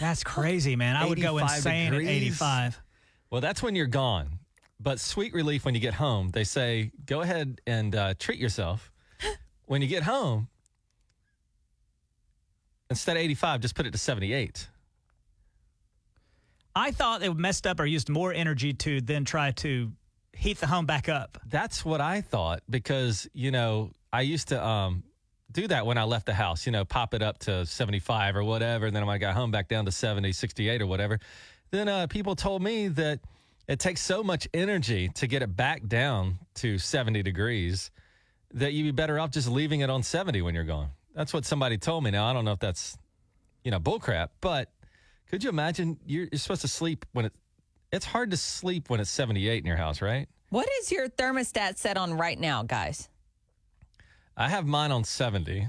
That's 0.00 0.24
crazy, 0.24 0.76
man. 0.76 0.96
I 0.96 1.06
would 1.06 1.20
go 1.20 1.38
insane 1.38 1.92
degrees. 1.92 2.08
at 2.08 2.12
85. 2.12 2.82
Well, 3.30 3.40
that's 3.40 3.62
when 3.62 3.76
you're 3.76 3.86
gone. 3.86 4.39
But 4.82 4.98
sweet 4.98 5.34
relief 5.34 5.64
when 5.64 5.74
you 5.74 5.80
get 5.80 5.94
home. 5.94 6.30
They 6.30 6.44
say 6.44 6.90
go 7.04 7.20
ahead 7.20 7.60
and 7.66 7.94
uh, 7.94 8.14
treat 8.18 8.38
yourself. 8.38 8.90
when 9.66 9.82
you 9.82 9.88
get 9.88 10.02
home, 10.02 10.48
instead 12.88 13.16
of 13.16 13.22
85, 13.22 13.60
just 13.60 13.74
put 13.74 13.86
it 13.86 13.92
to 13.92 13.98
78. 13.98 14.68
I 16.74 16.92
thought 16.92 17.20
they 17.20 17.28
messed 17.28 17.66
up 17.66 17.80
or 17.80 17.86
used 17.86 18.08
more 18.08 18.32
energy 18.32 18.72
to 18.74 19.00
then 19.00 19.24
try 19.24 19.50
to 19.52 19.92
heat 20.32 20.58
the 20.58 20.66
home 20.66 20.86
back 20.86 21.08
up. 21.08 21.38
That's 21.46 21.84
what 21.84 22.00
I 22.00 22.20
thought 22.20 22.62
because, 22.70 23.28
you 23.34 23.50
know, 23.50 23.90
I 24.12 24.22
used 24.22 24.48
to 24.48 24.64
um, 24.64 25.02
do 25.52 25.66
that 25.68 25.84
when 25.84 25.98
I 25.98 26.04
left 26.04 26.26
the 26.26 26.34
house, 26.34 26.66
you 26.66 26.72
know, 26.72 26.84
pop 26.84 27.12
it 27.12 27.22
up 27.22 27.38
to 27.40 27.66
75 27.66 28.36
or 28.36 28.44
whatever. 28.44 28.86
And 28.86 28.94
then 28.94 29.04
when 29.06 29.14
I 29.14 29.18
got 29.18 29.34
home 29.34 29.50
back 29.50 29.68
down 29.68 29.84
to 29.84 29.92
70, 29.92 30.32
68 30.32 30.80
or 30.80 30.86
whatever. 30.86 31.18
Then 31.70 31.88
uh, 31.88 32.06
people 32.06 32.34
told 32.34 32.62
me 32.62 32.88
that 32.88 33.20
it 33.70 33.78
takes 33.78 34.00
so 34.00 34.24
much 34.24 34.48
energy 34.52 35.10
to 35.10 35.28
get 35.28 35.42
it 35.42 35.56
back 35.56 35.86
down 35.86 36.40
to 36.56 36.76
70 36.76 37.22
degrees 37.22 37.92
that 38.52 38.72
you'd 38.72 38.82
be 38.82 38.90
better 38.90 39.20
off 39.20 39.30
just 39.30 39.48
leaving 39.48 39.78
it 39.78 39.88
on 39.88 40.02
70 40.02 40.42
when 40.42 40.56
you're 40.56 40.64
gone. 40.64 40.88
That's 41.14 41.32
what 41.32 41.44
somebody 41.44 41.78
told 41.78 42.02
me. 42.02 42.10
Now, 42.10 42.26
I 42.26 42.32
don't 42.32 42.44
know 42.44 42.50
if 42.50 42.58
that's, 42.58 42.98
you 43.62 43.70
know, 43.70 43.78
bullcrap, 43.78 44.30
but 44.40 44.72
could 45.28 45.44
you 45.44 45.50
imagine 45.50 46.00
you're, 46.04 46.26
you're 46.32 46.38
supposed 46.40 46.62
to 46.62 46.68
sleep 46.68 47.06
when 47.12 47.26
it, 47.26 47.32
it's 47.92 48.04
hard 48.04 48.32
to 48.32 48.36
sleep 48.36 48.90
when 48.90 48.98
it's 48.98 49.10
78 49.10 49.62
in 49.62 49.66
your 49.66 49.76
house, 49.76 50.02
right? 50.02 50.28
What 50.48 50.68
is 50.80 50.90
your 50.90 51.08
thermostat 51.08 51.78
set 51.78 51.96
on 51.96 52.14
right 52.14 52.40
now, 52.40 52.64
guys? 52.64 53.08
I 54.36 54.48
have 54.48 54.66
mine 54.66 54.90
on 54.90 55.04
70. 55.04 55.68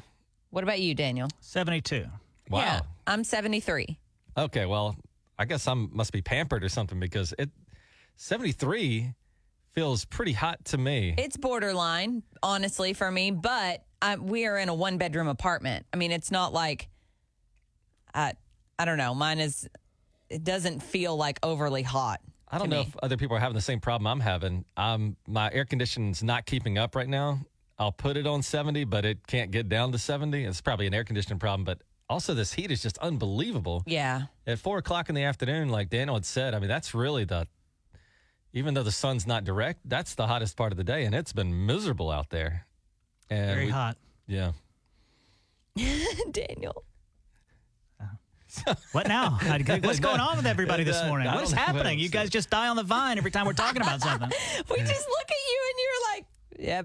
What 0.50 0.64
about 0.64 0.80
you, 0.80 0.96
Daniel? 0.96 1.30
72. 1.42 2.06
Wow. 2.50 2.60
Yeah, 2.62 2.82
I'm 3.06 3.24
73. 3.24 4.00
Okay, 4.36 4.66
well, 4.66 4.96
I 5.38 5.46
guess 5.46 5.68
I 5.68 5.76
must 5.76 6.12
be 6.12 6.24
pampered 6.24 6.64
or 6.64 6.70
something 6.70 7.00
because 7.00 7.34
it 7.38 7.52
73 8.22 9.16
feels 9.74 10.06
pretty 10.06 10.34
hot 10.34 10.64
to 10.66 10.78
me. 10.78 11.16
It's 11.18 11.38
borderline, 11.38 12.22
honestly, 12.44 12.94
for 12.94 13.10
me, 13.10 13.32
but 13.32 13.84
I, 14.00 14.16
we 14.16 14.46
are 14.46 14.60
in 14.60 14.70
a 14.70 14.76
one 14.76 15.00
bedroom 15.00 15.28
apartment. 15.28 15.88
I 15.92 15.98
mean, 15.98 16.12
it's 16.12 16.30
not 16.30 16.54
like, 16.54 16.88
I, 18.14 18.34
I 18.78 18.86
don't 18.86 19.00
know. 19.00 19.16
Mine 19.16 19.40
is, 19.40 19.68
it 20.30 20.44
doesn't 20.44 20.84
feel 20.84 21.18
like 21.18 21.40
overly 21.42 21.82
hot. 21.82 22.22
I 22.48 22.60
don't 22.60 22.70
know 22.70 22.84
me. 22.84 22.90
if 22.90 22.96
other 23.02 23.18
people 23.18 23.36
are 23.38 23.40
having 23.40 23.56
the 23.56 23.62
same 23.62 23.80
problem 23.80 24.06
I'm 24.06 24.20
having. 24.20 24.66
Um, 24.78 25.18
my 25.28 25.52
air 25.52 25.66
conditioning's 25.66 26.22
not 26.22 26.46
keeping 26.46 26.78
up 26.78 26.96
right 26.96 27.10
now. 27.10 27.40
I'll 27.80 27.92
put 27.92 28.18
it 28.18 28.28
on 28.28 28.44
70, 28.44 28.84
but 28.84 29.04
it 29.04 29.26
can't 29.26 29.50
get 29.50 29.68
down 29.68 29.92
to 29.94 29.98
70. 29.98 30.44
It's 30.44 30.62
probably 30.62 30.86
an 30.86 30.94
air 30.94 31.04
conditioning 31.04 31.40
problem, 31.40 31.66
but 31.66 31.82
also 32.08 32.36
this 32.36 32.54
heat 32.54 32.70
is 32.70 32.84
just 32.84 33.00
unbelievable. 33.00 33.82
Yeah. 33.88 34.26
At 34.46 34.60
four 34.60 34.78
o'clock 34.78 35.10
in 35.10 35.16
the 35.16 35.24
afternoon, 35.24 35.70
like 35.70 35.90
Daniel 35.90 36.18
had 36.18 36.26
said, 36.26 36.54
I 36.54 36.60
mean, 36.60 36.70
that's 36.70 36.94
really 36.94 37.26
the, 37.26 37.48
even 38.54 38.74
though 38.74 38.84
the 38.84 38.92
sun's 38.92 39.26
not 39.28 39.44
direct, 39.44 39.80
that's 39.86 40.16
the 40.16 40.28
hottest 40.28 40.58
part 40.58 40.72
of 40.72 40.78
the 40.78 40.84
day, 40.84 41.06
and 41.06 41.16
it's 41.16 41.34
been 41.34 41.66
miserable 41.66 42.12
out 42.12 42.30
there. 42.30 42.66
And 43.30 43.52
Very 43.52 43.66
we- 43.68 43.72
hot. 43.72 43.98
Yeah. 44.28 44.52
Daniel. 46.32 46.84
What 48.92 49.08
now? 49.08 49.40
What's 49.82 50.00
going 50.02 50.20
on 50.20 50.36
with 50.36 50.46
everybody 50.46 50.84
this 50.84 50.98
Uh, 50.98 51.08
morning? 51.08 51.28
What 51.28 51.42
is 51.44 51.52
don't 51.52 51.56
know 51.58 51.62
what 51.64 51.76
happening? 51.78 52.00
You 52.00 52.10
guys 52.10 52.30
just 52.30 52.50
die 52.50 52.68
on 52.68 52.76
the 52.76 52.84
vine 52.84 53.18
every 53.18 53.32
time 53.32 53.46
we're 53.46 53.54
talking 53.54 53.82
about 53.82 54.02
something. 54.02 54.30
We 54.70 54.78
just 54.78 55.08
look 55.08 55.30
at 55.30 55.38
you 55.50 55.60
and 55.70 55.80
you're 55.80 56.14
like, 56.14 56.26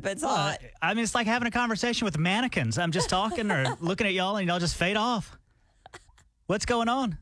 yep, 0.04 0.06
it's 0.12 0.22
Uh, 0.22 0.28
hot. 0.28 0.58
I 0.80 0.94
mean, 0.94 1.02
it's 1.02 1.14
like 1.16 1.26
having 1.26 1.48
a 1.48 1.50
conversation 1.50 2.04
with 2.04 2.18
mannequins. 2.18 2.78
I'm 2.78 2.92
just 2.92 3.08
talking 3.10 3.50
or 3.50 3.76
looking 3.80 4.06
at 4.06 4.12
y'all 4.12 4.36
and 4.36 4.46
y'all 4.46 4.60
just 4.60 4.76
fade 4.76 4.96
off. 4.96 5.35
What's 6.46 6.64
going 6.64 6.88
on? 6.88 7.18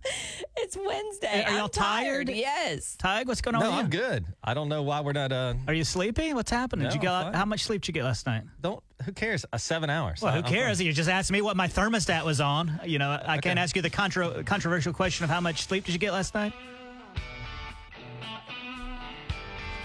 It's 0.58 0.76
Wednesday. 0.76 1.44
Are 1.46 1.52
y'all 1.52 1.64
I'm 1.64 1.68
tired. 1.70 2.26
tired? 2.26 2.28
Yes. 2.36 2.94
Tig, 2.96 3.26
what's 3.26 3.40
going 3.40 3.54
on 3.54 3.62
No, 3.62 3.68
with 3.68 3.74
you? 3.76 3.80
I'm 3.84 3.90
good. 3.90 4.26
I 4.42 4.52
don't 4.52 4.68
know 4.68 4.82
why 4.82 5.00
we're 5.00 5.12
not. 5.14 5.32
Uh, 5.32 5.54
Are 5.66 5.72
you 5.72 5.84
sleepy? 5.84 6.34
What's 6.34 6.50
happening? 6.50 6.84
Did 6.84 6.94
you 6.94 7.00
No, 7.00 7.10
I'm 7.12 7.20
get 7.20 7.24
fine. 7.30 7.34
how 7.34 7.44
much 7.46 7.62
sleep 7.64 7.80
did 7.82 7.88
you 7.88 7.94
get 7.94 8.04
last 8.04 8.26
night? 8.26 8.42
don't. 8.60 8.82
Who 9.04 9.12
cares? 9.12 9.46
Uh, 9.50 9.56
seven 9.56 9.88
hours. 9.88 10.20
Well, 10.20 10.30
I- 10.32 10.36
who 10.36 10.44
I'm 10.44 10.52
cares? 10.52 10.78
fine. 10.78 10.86
You 10.86 10.92
just 10.92 11.08
asked 11.08 11.32
me 11.32 11.40
what 11.40 11.56
my 11.56 11.68
thermostat 11.68 12.22
was 12.24 12.40
on. 12.42 12.78
You 12.84 12.98
know, 12.98 13.10
I 13.12 13.38
can't 13.38 13.58
Okay. 13.58 13.60
ask 13.62 13.74
you 13.76 13.80
the 13.82 13.88
contro- 13.90 14.42
controversial 14.44 14.92
question 14.92 15.24
of 15.24 15.30
how 15.30 15.40
much 15.40 15.62
sleep 15.64 15.84
did 15.86 15.92
you 15.92 15.98
get 15.98 16.12
last 16.12 16.34
night? 16.34 16.52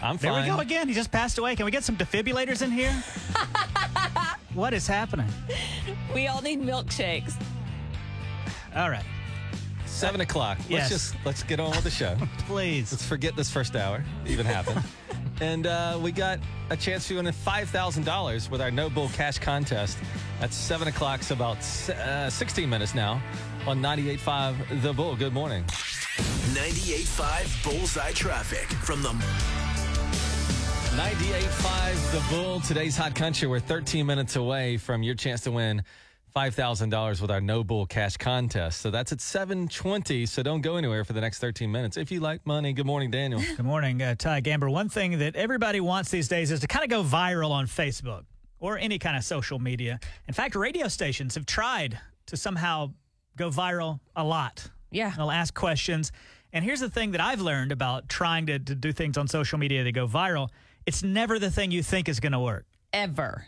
I'm 0.01 0.17
There 0.17 0.31
fine. 0.31 0.43
we 0.43 0.49
go 0.49 0.59
again. 0.59 0.87
He 0.89 0.93
just 0.93 1.11
passed 1.11 1.37
away. 1.37 1.55
Can 1.55 1.65
we 1.65 1.71
get 1.71 1.83
some 1.85 1.95
defibrillators 1.97 2.61
in 2.61 2.71
here? 2.71 2.91
what 4.53 4.73
is 4.73 4.85
happening? 4.87 5.27
We 6.13 6.27
all 6.27 6.41
need 6.41 6.61
milkshakes. 6.61 7.33
All 8.75 8.89
right, 8.89 9.03
Seven 9.99 10.21
o'clock. 10.21 10.57
Let's 10.59 10.69
Yes. 10.69 10.89
just 10.89 11.15
let's 11.25 11.43
get 11.43 11.59
on 11.59 11.71
with 11.71 11.83
the 11.83 11.89
show. 11.91 12.15
please. 12.47 12.93
let's 12.93 13.05
forget 13.05 13.35
this 13.35 13.51
first 13.51 13.75
hour 13.75 14.01
even 14.25 14.45
happened. 14.45 14.81
and 15.41 15.67
uh, 15.67 15.99
we 16.01 16.13
got 16.13 16.39
a 16.69 16.77
chance 16.77 17.05
to 17.09 17.15
win 17.17 17.29
five 17.33 17.69
thousand 17.69 18.05
dollars 18.05 18.49
with 18.49 18.61
our 18.61 18.71
No 18.71 18.89
Bull 18.89 19.09
Cash 19.09 19.39
contest. 19.39 19.97
At 20.39 20.53
seven 20.53 20.87
o'clock. 20.87 21.21
So 21.21 21.35
about 21.35 21.57
uh, 21.89 22.29
sixteen 22.29 22.69
minutes 22.69 22.95
now 22.95 23.21
on 23.67 23.81
98.5 23.81 24.81
The 24.81 24.93
Bull. 24.93 25.17
Good 25.17 25.33
morning. 25.33 25.65
98.5 25.65 27.63
Bullseye 27.65 28.13
Traffic 28.13 28.69
from 28.85 29.03
the 29.03 29.09
98.5 30.95 32.11
The 32.11 32.35
Bull. 32.35 32.61
Today's 32.61 32.95
Hot 32.95 33.13
Country. 33.15 33.49
We're 33.49 33.59
13 33.59 34.05
minutes 34.05 34.37
away 34.37 34.77
from 34.77 35.03
your 35.03 35.15
chance 35.15 35.41
to 35.41 35.51
win 35.51 35.83
$5,000 36.33 37.21
with 37.21 37.31
our 37.31 37.41
No 37.41 37.63
Bull 37.63 37.85
Cash 37.85 38.17
contest. 38.17 38.81
So 38.81 38.91
that's 38.91 39.11
at 39.11 39.21
720. 39.21 40.25
So 40.25 40.43
don't 40.43 40.61
go 40.61 40.75
anywhere 40.75 41.03
for 41.03 41.13
the 41.13 41.21
next 41.21 41.39
13 41.39 41.71
minutes. 41.71 41.97
If 41.97 42.11
you 42.11 42.19
like 42.19 42.45
money, 42.45 42.73
good 42.73 42.85
morning, 42.85 43.11
Daniel. 43.11 43.41
Good 43.55 43.65
morning, 43.65 44.01
uh, 44.01 44.15
Ty 44.15 44.41
Gamber. 44.41 44.71
One 44.71 44.89
thing 44.89 45.19
that 45.19 45.35
everybody 45.35 45.79
wants 45.79 46.11
these 46.11 46.27
days 46.27 46.51
is 46.51 46.59
to 46.61 46.67
kind 46.67 46.83
of 46.83 46.89
go 46.89 47.03
viral 47.03 47.51
on 47.51 47.67
Facebook 47.67 48.23
or 48.59 48.77
any 48.77 48.99
kind 48.99 49.17
of 49.17 49.23
social 49.23 49.59
media. 49.59 49.99
In 50.27 50.33
fact, 50.33 50.55
radio 50.55 50.87
stations 50.87 51.35
have 51.35 51.45
tried 51.45 51.99
to 52.27 52.37
somehow 52.37 52.93
go 53.35 53.49
viral 53.49 53.99
a 54.15 54.23
lot. 54.23 54.69
Yeah. 54.91 55.13
They'll 55.15 55.31
ask 55.31 55.53
questions. 55.53 56.11
And 56.53 56.65
here's 56.65 56.79
the 56.79 56.89
thing 56.89 57.11
that 57.11 57.21
I've 57.21 57.41
learned 57.41 57.71
about 57.71 58.09
trying 58.09 58.47
to, 58.47 58.59
to 58.59 58.75
do 58.75 58.91
things 58.91 59.17
on 59.17 59.27
social 59.27 59.57
media 59.57 59.83
that 59.83 59.91
go 59.91 60.07
viral 60.07 60.49
it's 60.89 61.03
never 61.03 61.37
the 61.37 61.51
thing 61.51 61.69
you 61.69 61.83
think 61.83 62.09
is 62.09 62.19
going 62.19 62.31
to 62.31 62.39
work. 62.39 62.65
Ever. 62.91 63.45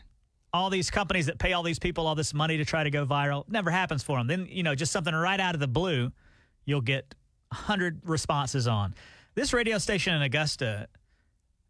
All 0.53 0.70
these 0.70 0.91
companies 0.91 1.27
that 1.27 1.39
pay 1.39 1.53
all 1.53 1.63
these 1.63 1.79
people 1.79 2.08
all 2.08 2.15
this 2.15 2.34
money 2.34 2.58
to 2.58 2.65
try 2.65 2.84
to 2.84 2.89
go 2.89 3.05
viral. 3.05 3.48
Never 3.48 3.72
happens 3.72 4.03
for 4.03 4.17
them. 4.17 4.27
Then, 4.27 4.48
you 4.50 4.63
know, 4.63 4.75
just 4.75 4.91
something 4.91 5.13
right 5.13 5.39
out 5.39 5.53
of 5.53 5.60
the 5.62 5.67
blue, 5.67 6.12
you'll 6.65 6.81
get 6.81 7.15
100 7.50 8.01
responses 8.03 8.67
on. 8.67 8.93
This 9.34 9.53
radio 9.53 9.77
station 9.77 10.13
in 10.13 10.22
Augusta, 10.22 10.88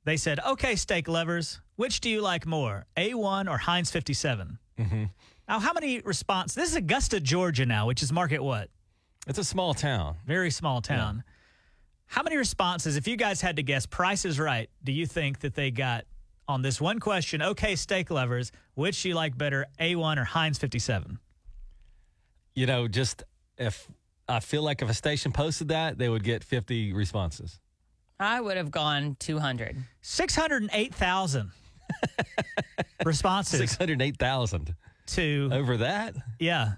they 0.04 0.18
said, 0.18 0.40
okay, 0.40 0.76
steak 0.76 1.08
lovers, 1.08 1.62
which 1.76 2.00
do 2.00 2.10
you 2.10 2.22
like 2.22 2.46
more, 2.48 2.86
A1 2.98 3.50
or 3.50 3.58
Heinz 3.58 3.92
57? 3.92 4.58
Mm-hmm. 4.80 5.04
Now, 5.48 5.60
how 5.60 5.74
many 5.74 6.00
response? 6.00 6.56
This 6.56 6.70
is 6.70 6.76
Augusta, 6.76 7.20
Georgia 7.20 7.66
now, 7.66 7.86
which 7.86 8.02
is 8.02 8.12
market 8.12 8.42
what? 8.42 8.70
It's 9.28 9.38
a 9.38 9.44
small 9.44 9.74
town. 9.74 10.16
Very 10.26 10.50
small 10.50 10.82
town. 10.82 11.24
How 12.08 12.24
many 12.24 12.36
responses, 12.36 12.98
if 12.98 13.08
you 13.08 13.16
guys 13.16 13.42
had 13.42 13.58
to 13.58 13.64
guess, 13.64 13.86
price 13.86 14.26
is 14.26 14.40
right, 14.40 14.70
do 14.84 14.92
you 14.92 15.06
think 15.06 15.40
that 15.42 15.54
they 15.54 15.72
got 15.72 16.06
on 16.52 16.62
this 16.62 16.80
one 16.82 17.00
question? 17.00 17.42
Okay, 17.42 17.76
steak 17.76 18.12
lovers, 18.12 18.52
which 18.76 19.02
do 19.02 19.10
you 19.10 19.16
like 19.16 19.38
better, 19.38 19.66
A1 19.80 20.18
or 20.18 20.26
Heinz 20.26 20.58
57? 20.60 21.18
You 22.54 22.66
know, 22.66 22.88
just 22.88 23.24
if 23.58 23.88
I 24.28 24.42
feel 24.42 24.62
like 24.62 24.82
if 24.82 24.90
a 24.90 24.94
station 24.94 25.32
posted 25.32 25.70
that, 25.70 25.98
they 25.98 26.10
would 26.10 26.24
get 26.24 26.44
50 26.44 26.94
responses. 26.94 27.60
I 28.20 28.40
would 28.42 28.58
have 28.58 28.70
gone 28.70 29.16
200. 29.20 29.78
608,000 30.02 31.52
responses 33.06 33.60
608,000 33.60 34.76
to, 35.08 35.50
over 35.52 35.78
that. 35.78 36.16
yeah. 36.40 36.74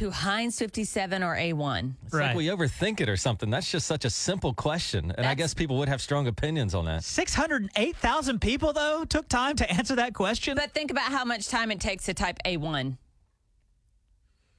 To 0.00 0.10
Heinz 0.10 0.58
57 0.58 1.22
or 1.22 1.36
A1. 1.36 1.92
It's 2.06 2.14
Right. 2.14 2.28
like 2.28 2.36
we 2.36 2.46
overthink 2.46 3.02
it 3.02 3.08
or 3.10 3.18
something. 3.18 3.50
That's 3.50 3.70
just 3.70 3.86
such 3.86 4.06
a 4.06 4.10
simple 4.10 4.54
question. 4.54 5.12
And 5.18 5.26
I 5.26 5.34
guess 5.34 5.52
people 5.52 5.76
would 5.76 5.90
have 5.90 6.00
strong 6.00 6.26
opinions 6.26 6.74
on 6.74 6.86
that. 6.86 7.04
608,000 7.04 8.40
people, 8.40 8.72
though, 8.72 9.04
took 9.04 9.28
time 9.28 9.56
to 9.56 9.70
answer 9.70 9.94
that 9.96 10.14
question. 10.14 10.56
But 10.56 10.72
think 10.72 10.90
about 10.90 11.12
how 11.12 11.26
much 11.26 11.48
time 11.48 11.70
it 11.70 11.80
takes 11.80 12.06
to 12.06 12.14
type 12.14 12.38
A1. 12.46 12.96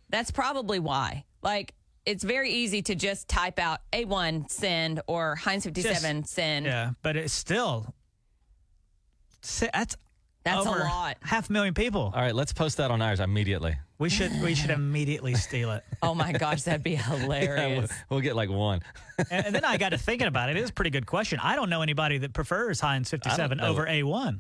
That's 0.10 0.29
probably 0.29 0.77
why. 0.77 1.25
Like, 1.41 1.74
it's 2.05 2.24
very 2.24 2.51
easy 2.51 2.83
to 2.83 2.93
just 2.93 3.27
type 3.27 3.57
out 3.57 3.79
A1 3.93 4.48
send 4.51 5.01
or 5.07 5.38
Heinz 5.38 5.63
57 5.63 6.24
send. 6.25 6.67
yeah, 6.67 6.91
but 7.01 7.15
it's 7.17 7.33
still, 7.33 7.95
that's, 9.74 9.95
That's 10.43 10.65
a 10.65 10.69
over 10.69 10.79
lot. 10.79 11.17
half 11.21 11.50
a 11.50 11.53
million 11.53 11.74
people. 11.74 12.12
All 12.15 12.21
right, 12.21 12.33
let's 12.33 12.51
post 12.53 12.77
that 12.77 12.89
on 12.91 13.01
ours 13.01 13.19
immediately. 13.19 13.75
We 14.00 14.10
should 14.10 14.31
we 14.41 14.55
should 14.55 14.71
immediately 14.71 15.36
steal 15.36 15.71
it. 15.71 15.83
Oh 16.03 16.15
my 16.15 16.31
gosh, 16.31 16.63
that'd 16.63 16.81
be 16.81 16.91
Yeah, 16.95 17.10
we'll, 17.12 17.19
hilarious. 17.19 17.91
we'll 18.10 18.21
get 18.21 18.36
like 18.36 18.50
one. 18.50 18.81
And, 19.29 19.45
and 19.45 19.55
then 19.55 19.63
I 19.63 19.77
got 19.77 19.89
to 19.89 20.00
thinking 20.00 20.27
about 20.27 20.50
it. 20.50 20.57
It 20.57 20.63
is 20.63 20.71
a 20.71 20.74
pretty 20.74 20.89
good 20.89 21.05
question. 21.05 21.39
I 21.43 21.55
don't 21.55 21.69
know 21.69 21.83
anybody 21.83 22.17
that 22.17 22.33
prefers 22.33 22.79
Heinz 22.79 23.10
57 23.12 23.60
know. 23.60 23.67
over 23.67 23.86
A1. 23.86 24.39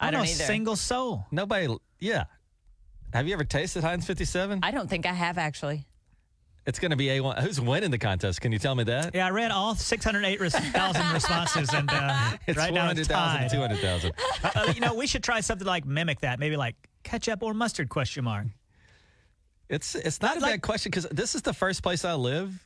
I 0.00 0.06
know 0.10 0.18
don't 0.18 0.26
a 0.26 0.30
either. 0.30 0.44
single 0.44 0.76
soul. 0.76 1.26
Nobody, 1.30 1.68
yeah. 2.00 2.24
Have 3.12 3.26
you 3.28 3.34
ever 3.34 3.44
tasted 3.44 3.84
Heinz 3.84 4.06
57? 4.06 4.60
I 4.62 4.70
don't 4.70 4.88
think 4.88 5.04
I 5.04 5.12
have 5.12 5.36
actually. 5.36 5.86
It's 6.66 6.80
going 6.80 6.90
to 6.90 6.96
be 6.96 7.06
A1. 7.06 7.40
Who's 7.42 7.60
winning 7.60 7.92
the 7.92 7.98
contest? 7.98 8.40
Can 8.40 8.50
you 8.50 8.58
tell 8.58 8.74
me 8.74 8.82
that? 8.84 9.14
Yeah, 9.14 9.26
I 9.26 9.30
read 9.30 9.52
all 9.52 9.76
608,000 9.76 11.02
responses, 11.14 11.72
and 11.72 11.88
uh, 11.92 12.36
It's 12.48 12.58
right 12.58 12.74
now 12.74 12.90
it's 12.90 13.06
400,000, 13.06 13.50
200,000. 13.50 14.12
Uh, 14.42 14.72
you 14.74 14.80
know, 14.80 14.94
we 14.94 15.06
should 15.06 15.22
try 15.22 15.40
something 15.40 15.66
like 15.66 15.86
mimic 15.86 16.20
that. 16.20 16.40
Maybe 16.40 16.56
like 16.56 16.74
ketchup 17.04 17.42
or 17.42 17.54
mustard 17.54 17.88
question 17.88 18.24
mark. 18.24 18.46
It's 19.68 19.94
it's 19.94 20.20
not 20.22 20.36
a 20.36 20.40
like- 20.40 20.52
bad 20.54 20.62
question 20.62 20.90
because 20.90 21.06
this 21.10 21.34
is 21.34 21.42
the 21.42 21.52
first 21.54 21.82
place 21.82 22.04
I 22.04 22.14
live 22.14 22.64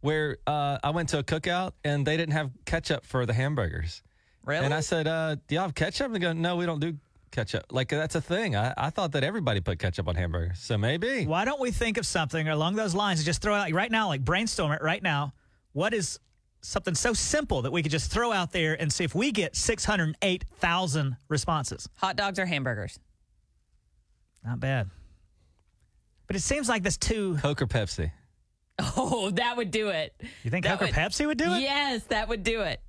where 0.00 0.38
uh, 0.46 0.78
I 0.82 0.90
went 0.90 1.10
to 1.10 1.18
a 1.18 1.22
cookout 1.22 1.72
and 1.84 2.06
they 2.06 2.16
didn't 2.16 2.32
have 2.32 2.50
ketchup 2.64 3.04
for 3.04 3.26
the 3.26 3.32
hamburgers. 3.34 4.02
Really? 4.44 4.64
And 4.64 4.72
I 4.74 4.80
said, 4.80 5.06
uh, 5.06 5.36
"Do 5.46 5.54
y'all 5.54 5.62
have 5.64 5.74
ketchup?" 5.74 6.06
And 6.06 6.14
they 6.14 6.18
go, 6.18 6.32
"No, 6.32 6.56
we 6.56 6.66
don't 6.66 6.80
do 6.80 6.96
ketchup." 7.30 7.64
Like 7.70 7.88
that's 7.88 8.14
a 8.14 8.20
thing. 8.20 8.56
I, 8.56 8.74
I 8.76 8.90
thought 8.90 9.12
that 9.12 9.24
everybody 9.24 9.60
put 9.60 9.78
ketchup 9.78 10.08
on 10.08 10.14
hamburgers, 10.14 10.58
so 10.58 10.76
maybe. 10.78 11.26
Why 11.26 11.44
don't 11.44 11.60
we 11.60 11.70
think 11.70 11.96
of 11.98 12.06
something 12.06 12.48
along 12.48 12.76
those 12.76 12.94
lines 12.94 13.20
and 13.20 13.26
just 13.26 13.42
throw 13.42 13.54
it 13.54 13.58
out 13.58 13.72
right 13.72 13.90
now, 13.90 14.08
like 14.08 14.24
brainstorm 14.24 14.72
it 14.72 14.82
right 14.82 15.02
now? 15.02 15.32
What 15.72 15.94
is 15.94 16.18
something 16.62 16.94
so 16.94 17.12
simple 17.12 17.62
that 17.62 17.70
we 17.72 17.82
could 17.82 17.92
just 17.92 18.10
throw 18.10 18.32
out 18.32 18.52
there 18.52 18.80
and 18.80 18.92
see 18.92 19.04
if 19.04 19.14
we 19.14 19.32
get 19.32 19.56
608,000 19.56 21.16
responses? 21.28 21.88
Hot 21.96 22.16
dogs 22.16 22.38
or 22.38 22.46
hamburgers? 22.46 22.98
Not 24.44 24.60
bad. 24.60 24.90
But 26.26 26.36
it 26.36 26.40
seems 26.40 26.68
like 26.68 26.82
that's 26.82 26.96
too. 26.96 27.36
Coke 27.40 27.62
or 27.62 27.66
Pepsi? 27.66 28.12
Oh, 28.96 29.30
that 29.32 29.58
would 29.58 29.70
do 29.70 29.88
it. 29.88 30.14
You 30.42 30.50
think 30.50 30.64
That 30.64 30.78
Coke 30.78 30.88
or 30.88 30.92
Pepsi 30.92 31.26
would 31.26 31.36
do 31.36 31.52
it? 31.52 31.60
Yes, 31.60 32.02
that 32.04 32.28
would 32.28 32.42
do 32.42 32.62
it. 32.62 32.80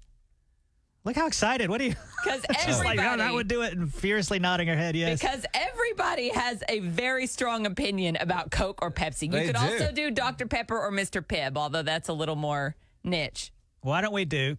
Look 1.03 1.15
how 1.15 1.25
excited. 1.27 1.70
What 1.70 1.79
do 1.79 1.86
you. 1.86 1.96
Because 2.24 2.41
Just 2.67 2.84
like, 2.84 3.00
oh, 3.00 3.01
everybody, 3.01 3.17
no, 3.17 3.17
that 3.17 3.34
would 3.34 3.48
do 3.48 3.63
it 3.63 3.74
and 3.74 3.91
furiously 3.91 4.38
nodding 4.38 4.67
her 4.67 4.75
head, 4.77 4.96
yes. 4.96 5.20
because 5.20 5.43
everybody 5.55 6.29
has 6.29 6.63
a 6.70 6.77
very 6.81 7.25
strong 7.25 7.65
opinion 7.65 8.15
about 8.17 8.51
Coke 8.51 8.77
or 8.84 8.91
Pepsi. 8.91 9.24
You 9.24 9.31
They 9.31 9.46
could 9.48 9.55
do. 9.55 9.62
also 9.63 9.91
do 9.91 10.12
Dr. 10.12 10.46
Pepper 10.46 10.77
or 10.79 10.91
Mr. 10.91 11.25
Pibb, 11.25 11.58
although 11.58 11.81
that's 11.81 12.10
a 12.10 12.13
little 12.13 12.36
more 12.36 12.75
niche. 13.03 13.51
Why 13.81 14.01
don't 14.01 14.13
we 14.13 14.25
do 14.25 14.55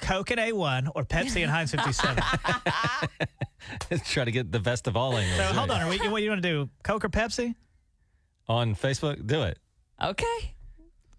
Coke 0.00 0.30
and 0.30 0.40
A1 0.40 0.88
or 0.94 1.04
Pepsi 1.04 1.42
and 1.42 1.50
Heinz 1.50 1.72
57? 1.72 2.22
Try 4.06 4.24
to 4.24 4.30
get 4.32 4.50
the 4.50 4.60
best 4.60 4.86
of 4.86 4.96
all 4.96 5.14
angles. 5.14 5.36
so 5.36 5.54
hold 5.54 5.70
on. 5.70 5.82
Are 5.82 5.88
we, 5.90 5.98
what 6.08 6.18
do 6.20 6.24
you 6.24 6.30
want 6.30 6.42
to 6.42 6.48
do? 6.48 6.70
Coke 6.82 7.04
or 7.04 7.10
Pepsi? 7.10 7.54
On 8.48 8.74
Facebook, 8.74 9.26
do 9.26 9.42
it. 9.42 9.58
Okay. 10.02 10.54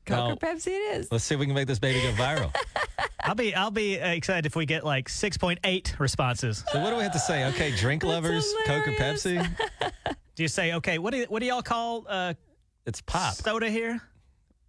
Coke 0.07 0.17
Now- 0.17 0.31
or 0.31 0.35
Pepsi 0.37 0.67
it 0.69 0.97
is. 0.97 1.11
Let's 1.11 1.23
see 1.23 1.35
if 1.35 1.39
we 1.39 1.45
can 1.45 1.53
make 1.53 1.67
this 1.67 1.77
baby 1.77 2.01
go 2.01 2.11
viral. 2.13 2.51
I'll 3.25 3.35
be 3.35 3.55
I'll 3.55 3.71
be 3.71 3.99
uh, 3.99 4.07
excited 4.09 4.45
if 4.45 4.55
we 4.55 4.65
get 4.65 4.83
like 4.85 5.09
6.8 5.09 5.99
responses. 5.99 6.63
so 6.71 6.79
what 6.79 6.91
do 6.91 6.97
we 6.97 7.03
have 7.03 7.13
to 7.13 7.19
say? 7.19 7.45
Okay, 7.47 7.75
drink 7.75 8.03
lovers, 8.03 8.45
Coke 8.65 8.87
or. 8.87 8.91
Pepsi? 8.91 9.45
Do 10.35 10.43
you 10.43 10.47
say 10.49 10.73
okay? 10.73 10.97
What 10.99 11.11
do 11.11 11.19
you, 11.19 11.25
what 11.29 11.39
do 11.39 11.45
y'all 11.45 11.61
call 11.61 12.05
uh, 12.07 12.33
It's 12.85 13.01
pop. 13.01 13.33
soda 13.33 13.69
here? 13.69 14.01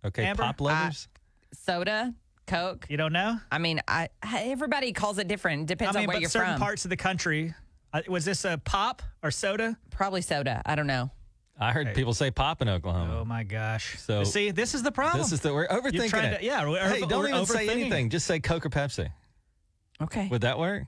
Okay, 0.05 0.25
Amber? 0.25 0.45
pop 0.45 0.61
lovers. 0.61 1.09
Soda, 1.53 2.15
Coke. 2.47 2.87
You 2.89 2.97
don't 2.97 3.13
know? 3.13 3.39
I 3.51 3.59
mean, 3.59 3.81
I 3.89 4.09
everybody 4.23 4.93
calls 4.93 5.19
it 5.19 5.29
different. 5.29 5.67
Depends 5.67 5.97
I 5.97 6.01
mean, 6.01 6.05
on 6.05 6.09
where 6.09 6.15
but 6.17 6.21
you're 6.23 6.31
certain 6.31 6.55
from. 6.55 6.61
parts 6.61 6.85
of 6.85 6.91
the 6.91 6.97
country. 6.97 7.55
Uh, 7.93 8.03
was 8.09 8.25
this 8.25 8.45
a 8.45 8.59
pop 8.65 9.03
or 9.23 9.31
soda? 9.31 9.77
Probably 9.91 10.23
soda. 10.23 10.63
I 10.65 10.75
don't 10.77 10.87
know. 10.87 11.11
I 11.59 11.73
heard 11.73 11.95
people 11.95 12.13
say 12.13 12.31
pop 12.31 12.61
in 12.61 12.69
Oklahoma. 12.69 13.21
Oh 13.21 13.25
my 13.25 13.43
gosh! 13.43 13.99
So- 13.99 14.25
see, 14.25 14.51
this 14.51 14.75
is 14.75 14.83
the 14.83 14.93
problem. 14.93 15.23
This 15.23 15.33
is 15.33 15.41
the 15.41 15.53
we're 15.55 15.63
You're 15.71 15.81
overthinking 15.81 16.09
trying 16.11 16.33
it. 16.35 16.39
to- 16.39 16.45
yeah, 16.45 16.69
we're 16.69 16.87
hey, 16.89 17.01
don't 17.01 17.21
we're 17.21 17.29
even 17.29 17.47
say 17.47 17.69
anything. 17.69 18.11
Just 18.11 18.27
say 18.27 18.41
Coke 18.41 18.67
or 18.67 18.71
Pepsi. 18.71 19.09
Okay. 20.03 20.29
Would 20.29 20.43
that 20.43 20.59
work? 20.59 20.85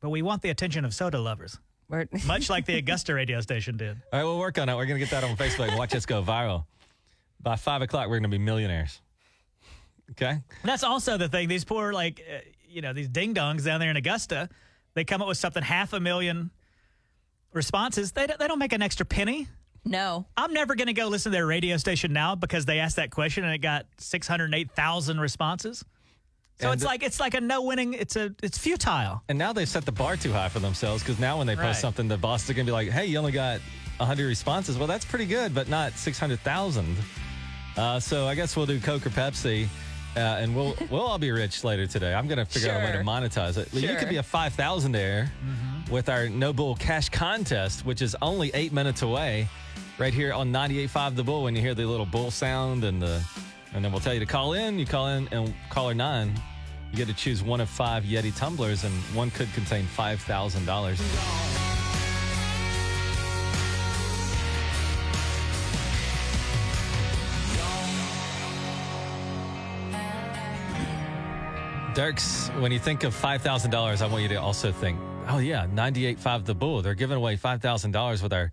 but 0.00 0.10
we 0.10 0.20
want 0.20 0.42
the 0.42 0.50
attention 0.50 0.84
of 0.84 0.92
soda 0.92 1.20
lovers, 1.20 1.60
much 2.26 2.50
like 2.50 2.66
the 2.66 2.76
Augusta 2.76 3.14
radio 3.14 3.40
station 3.40 3.76
did. 3.76 3.96
All 4.12 4.18
right, 4.18 4.24
we'll 4.24 4.38
work 4.40 4.58
on 4.58 4.68
it. 4.68 4.74
We're 4.74 4.86
gonna 4.86 4.98
get 4.98 5.10
that 5.10 5.22
on 5.22 5.36
Facebook 5.36 5.68
and 5.68 5.78
watch 5.78 5.94
us 5.94 6.04
go 6.06 6.22
viral. 6.22 6.64
By 7.40 7.54
five 7.54 7.82
o'clock, 7.82 8.08
we're 8.08 8.18
gonna 8.18 8.28
be 8.28 8.38
millionaires. 8.38 9.00
Okay. 10.10 10.38
That's 10.64 10.82
also 10.82 11.16
the 11.16 11.28
thing. 11.28 11.48
These 11.48 11.64
poor, 11.64 11.92
like, 11.92 12.20
uh, 12.28 12.40
you 12.68 12.82
know, 12.82 12.92
these 12.92 13.08
ding 13.08 13.34
dongs 13.34 13.64
down 13.64 13.78
there 13.80 13.90
in 13.90 13.96
Augusta, 13.96 14.48
they 14.94 15.04
come 15.04 15.22
up 15.22 15.28
with 15.28 15.38
something 15.38 15.62
half 15.62 15.92
a 15.92 16.00
million 16.00 16.50
responses. 17.52 18.12
They 18.12 18.26
don't, 18.26 18.38
they 18.38 18.48
don't 18.48 18.58
make 18.58 18.72
an 18.72 18.82
extra 18.82 19.06
penny. 19.06 19.48
No. 19.84 20.26
I'm 20.36 20.52
never 20.52 20.74
going 20.74 20.86
to 20.86 20.92
go 20.92 21.08
listen 21.08 21.32
to 21.32 21.36
their 21.36 21.46
radio 21.46 21.76
station 21.76 22.12
now 22.12 22.34
because 22.34 22.64
they 22.64 22.78
asked 22.78 22.96
that 22.96 23.10
question 23.10 23.44
and 23.44 23.54
it 23.54 23.58
got 23.58 23.86
608,000 23.98 25.20
responses. 25.20 25.84
So 26.60 26.66
And 26.66 26.74
it's 26.74 26.82
the- 26.82 26.88
like 26.88 27.02
it's 27.02 27.18
like 27.18 27.34
a 27.34 27.40
no 27.40 27.62
winning. 27.62 27.94
It's 27.94 28.14
a 28.16 28.34
it's 28.42 28.58
futile. 28.58 29.22
And 29.28 29.38
now 29.38 29.52
they've 29.52 29.68
set 29.68 29.84
the 29.84 29.92
bar 29.92 30.16
too 30.16 30.32
high 30.32 30.48
for 30.48 30.60
themselves 30.60 31.02
because 31.02 31.18
now 31.18 31.38
when 31.38 31.46
they 31.46 31.56
post 31.56 31.64
Right. 31.64 31.76
something, 31.76 32.08
the 32.08 32.18
boss 32.18 32.48
are 32.48 32.54
gonna 32.54 32.66
be 32.66 32.72
like, 32.72 32.90
"Hey, 32.90 33.06
you 33.06 33.18
only 33.18 33.32
got 33.32 33.60
100 33.98 34.26
responses. 34.26 34.76
Well, 34.78 34.86
that's 34.86 35.04
pretty 35.04 35.26
good, 35.26 35.54
but 35.54 35.68
not 35.68 35.94
600,000." 35.94 36.96
Uh, 37.76 37.98
so 37.98 38.28
I 38.28 38.34
guess 38.34 38.54
we'll 38.54 38.66
do 38.66 38.78
Coke 38.78 39.06
or 39.06 39.10
Pepsi, 39.10 39.66
uh, 40.16 40.20
and 40.20 40.54
we'll 40.54 40.74
we'll 40.90 41.00
all 41.02 41.18
be 41.18 41.30
rich 41.30 41.64
later 41.64 41.86
today. 41.86 42.14
I'm 42.14 42.28
gonna 42.28 42.44
figure 42.44 42.70
out 42.70 42.80
a 42.80 42.84
way 42.84 42.92
to 42.92 42.98
Sure. 42.98 43.04
monetize 43.04 43.56
it. 43.56 43.72
You 43.72 43.88
Sure. 43.88 43.96
could 43.98 44.08
be 44.08 44.16
a 44.18 44.22
5,000 44.22 44.92
there 44.92 45.30
with 45.90 46.08
our 46.08 46.28
No 46.28 46.52
Bull 46.52 46.74
Cash 46.76 47.08
Contest, 47.10 47.84
which 47.84 48.02
is 48.02 48.16
only 48.22 48.50
eight 48.54 48.72
minutes 48.72 49.02
away, 49.02 49.48
right 49.98 50.14
here 50.14 50.32
on 50.32 50.50
98.5 50.52 51.16
The 51.16 51.22
Bull. 51.24 51.42
When 51.44 51.54
you 51.54 51.60
hear 51.60 51.74
the 51.74 51.84
little 51.86 52.06
bull 52.06 52.30
sound 52.30 52.84
and 52.84 53.00
the, 53.02 53.22
and 53.74 53.84
then 53.84 53.90
we'll 53.92 54.00
tell 54.00 54.14
you 54.14 54.20
to 54.20 54.26
call 54.26 54.52
in. 54.54 54.78
You 54.78 54.86
call 54.86 55.08
in 55.08 55.28
and 55.32 55.54
caller 55.70 55.94
nine. 55.94 56.32
You 56.90 56.98
get 56.98 57.08
to 57.08 57.14
choose 57.14 57.42
one 57.42 57.60
of 57.62 57.70
five 57.70 58.04
Yeti 58.04 58.36
tumblers, 58.36 58.84
and 58.84 58.92
one 59.14 59.30
could 59.30 59.50
contain 59.54 59.86
five 59.86 60.20
thousand 60.20 60.66
dollars. 60.66 61.00
Dirks, 71.94 72.48
when 72.60 72.72
you 72.72 72.78
think 72.78 73.04
of 73.04 73.14
five 73.14 73.42
thousand 73.42 73.70
dollars, 73.70 74.00
I 74.00 74.06
want 74.06 74.22
you 74.22 74.28
to 74.30 74.36
also 74.36 74.72
think, 74.72 74.98
oh 75.28 75.38
yeah, 75.38 75.66
ninety-eight 75.70 76.18
five 76.18 76.46
the 76.46 76.54
bull. 76.54 76.80
They're 76.80 76.94
giving 76.94 77.18
away 77.18 77.36
five 77.36 77.60
thousand 77.60 77.90
dollars 77.90 78.22
with 78.22 78.32
our 78.32 78.50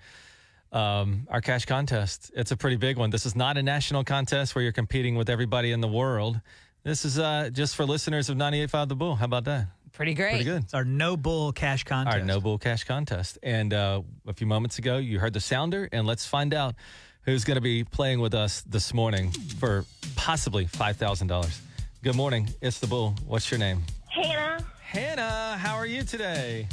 um, 0.74 1.26
our 1.30 1.40
cash 1.40 1.66
contest. 1.66 2.32
It's 2.36 2.52
a 2.52 2.58
pretty 2.58 2.76
big 2.76 2.98
one. 2.98 3.12
This 3.12 3.26
is 3.26 3.38
not 3.38 3.58
a 3.58 3.64
national 3.64 4.04
contest 4.04 4.56
where 4.56 4.62
you're 4.62 4.74
competing 4.74 5.16
with 5.16 5.30
everybody 5.30 5.72
in 5.72 5.80
the 5.80 5.88
world. 5.88 6.42
This 6.84 7.06
is 7.06 7.18
uh, 7.18 7.50
just 7.52 7.78
for 7.78 7.86
listeners 7.86 8.30
of 8.30 8.38
98.5 8.38 8.90
The 8.90 8.96
Bull. 8.96 9.16
How 9.16 9.26
about 9.26 9.46
that? 9.46 9.68
Pretty 9.94 10.14
great. 10.14 10.32
Pretty 10.32 10.44
good. 10.44 10.64
It's 10.64 10.74
our 10.74 10.86
no 10.86 11.16
bull 11.16 11.54
cash 11.54 11.86
contest. 11.86 12.18
Our 12.18 12.24
no 12.24 12.42
bull 12.42 12.58
cash 12.58 12.84
contest. 12.84 13.38
And 13.42 13.74
uh, 13.74 14.02
a 14.28 14.34
few 14.34 14.48
moments 14.48 14.80
ago, 14.80 14.98
you 14.98 15.18
heard 15.20 15.34
the 15.34 15.40
sounder, 15.40 15.88
and 15.92 16.06
let's 16.06 16.26
find 16.26 16.54
out 16.54 16.76
who's 17.22 17.46
going 17.46 17.56
to 17.56 17.62
be 17.62 17.86
playing 17.86 18.20
with 18.20 18.34
us 18.34 18.62
this 18.64 18.94
morning 18.94 19.32
for 19.32 19.86
possibly 20.16 20.66
$5,000. 20.66 21.60
Good 22.02 22.16
morning. 22.16 22.48
It's 22.62 22.80
the 22.80 22.88
bull. 22.88 23.14
What's 23.28 23.52
your 23.52 23.60
name? 23.60 23.84
Hannah, 24.08 24.66
Hannah, 24.82 25.58
how 25.58 25.76
are 25.76 25.86
you 25.86 26.04
today? 26.04 26.66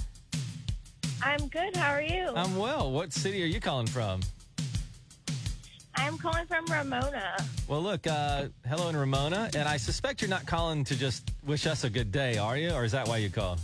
I'm 1.20 1.48
good. 1.48 1.74
How 1.74 1.90
are 1.94 2.02
you? 2.02 2.28
I'm 2.36 2.56
well. 2.56 2.92
What 2.92 3.12
city 3.12 3.42
are 3.42 3.46
you 3.46 3.60
calling 3.60 3.88
from? 3.88 4.20
I'm 5.96 6.16
calling 6.16 6.46
from 6.46 6.64
Ramona. 6.66 7.36
Well, 7.66 7.82
look, 7.82 8.06
uh, 8.06 8.46
hello 8.68 8.88
in 8.88 8.96
Ramona, 8.96 9.50
and 9.56 9.68
I 9.68 9.78
suspect 9.78 10.22
you're 10.22 10.30
not 10.30 10.46
calling 10.46 10.84
to 10.84 10.96
just 10.96 11.32
wish 11.44 11.66
us 11.66 11.82
a 11.82 11.90
good 11.90 12.12
day, 12.12 12.38
are 12.38 12.56
you? 12.56 12.70
Or 12.70 12.84
is 12.84 12.92
that 12.92 13.08
why 13.08 13.16
you 13.16 13.28
called? 13.28 13.58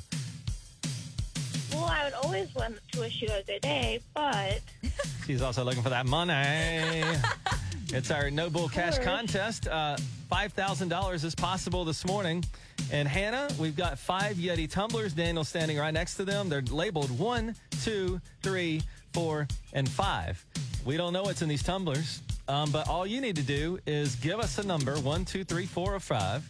Well, 1.82 1.90
I 1.90 2.04
would 2.04 2.14
always 2.14 2.54
want 2.54 2.78
to 2.92 3.00
wish 3.00 3.20
you 3.20 3.28
a 3.28 3.42
good 3.42 3.60
day, 3.60 4.00
but 4.14 4.60
She's 5.26 5.42
also 5.42 5.64
looking 5.64 5.82
for 5.82 5.88
that 5.88 6.06
money. 6.06 7.02
it's 7.92 8.12
our 8.12 8.30
No 8.30 8.48
Bull 8.48 8.68
Cash 8.68 9.00
contest. 9.00 9.66
Uh, 9.66 9.96
$5,000 10.30 11.24
is 11.24 11.34
possible 11.34 11.84
this 11.84 12.06
morning. 12.06 12.44
And 12.92 13.08
Hannah, 13.08 13.48
we've 13.58 13.74
got 13.74 13.98
five 13.98 14.36
Yeti 14.36 14.70
tumblers. 14.70 15.12
Daniel's 15.12 15.48
standing 15.48 15.76
right 15.76 15.92
next 15.92 16.14
to 16.18 16.24
them. 16.24 16.48
They're 16.48 16.62
labeled 16.62 17.10
one, 17.18 17.56
two, 17.82 18.20
three, 18.42 18.82
four, 19.12 19.48
and 19.72 19.88
five. 19.88 20.44
We 20.84 20.96
don't 20.96 21.12
know 21.12 21.24
what's 21.24 21.42
in 21.42 21.48
these 21.48 21.64
tumblers, 21.64 22.22
um, 22.46 22.70
but 22.70 22.88
all 22.88 23.04
you 23.04 23.20
need 23.20 23.34
to 23.36 23.42
do 23.42 23.80
is 23.88 24.14
give 24.16 24.38
us 24.38 24.58
a 24.58 24.64
number 24.64 25.00
one, 25.00 25.24
two, 25.24 25.42
three, 25.42 25.66
four, 25.66 25.96
or 25.96 26.00
five. 26.00 26.48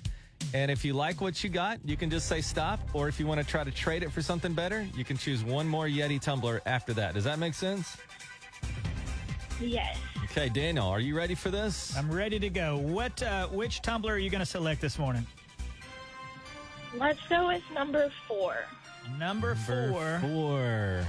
And 0.54 0.70
if 0.70 0.84
you 0.84 0.92
like 0.92 1.20
what 1.20 1.42
you 1.42 1.48
got, 1.48 1.78
you 1.84 1.96
can 1.96 2.10
just 2.10 2.28
say 2.28 2.40
stop. 2.40 2.80
Or 2.92 3.08
if 3.08 3.18
you 3.18 3.26
want 3.26 3.40
to 3.40 3.46
try 3.46 3.64
to 3.64 3.70
trade 3.70 4.02
it 4.02 4.12
for 4.12 4.20
something 4.20 4.52
better, 4.52 4.86
you 4.94 5.04
can 5.04 5.16
choose 5.16 5.42
one 5.42 5.66
more 5.66 5.86
Yeti 5.86 6.20
tumbler 6.20 6.60
after 6.66 6.92
that. 6.94 7.14
Does 7.14 7.24
that 7.24 7.38
make 7.38 7.54
sense? 7.54 7.96
yes. 9.60 9.96
Okay, 10.24 10.48
Daniel, 10.48 10.86
are 10.86 11.00
you 11.00 11.16
ready 11.16 11.34
for 11.34 11.50
this? 11.50 11.96
I'm 11.96 12.10
ready 12.10 12.38
to 12.38 12.48
go. 12.48 12.76
What? 12.78 13.22
Uh, 13.22 13.48
which 13.48 13.82
tumbler 13.82 14.14
are 14.14 14.18
you 14.18 14.30
going 14.30 14.40
to 14.40 14.46
select 14.46 14.80
this 14.80 14.98
morning? 14.98 15.26
Let's 16.94 17.20
go 17.28 17.48
with 17.48 17.62
number 17.72 18.10
four. 18.28 18.56
Number 19.18 19.54
four. 19.54 20.18
Four. 20.20 21.04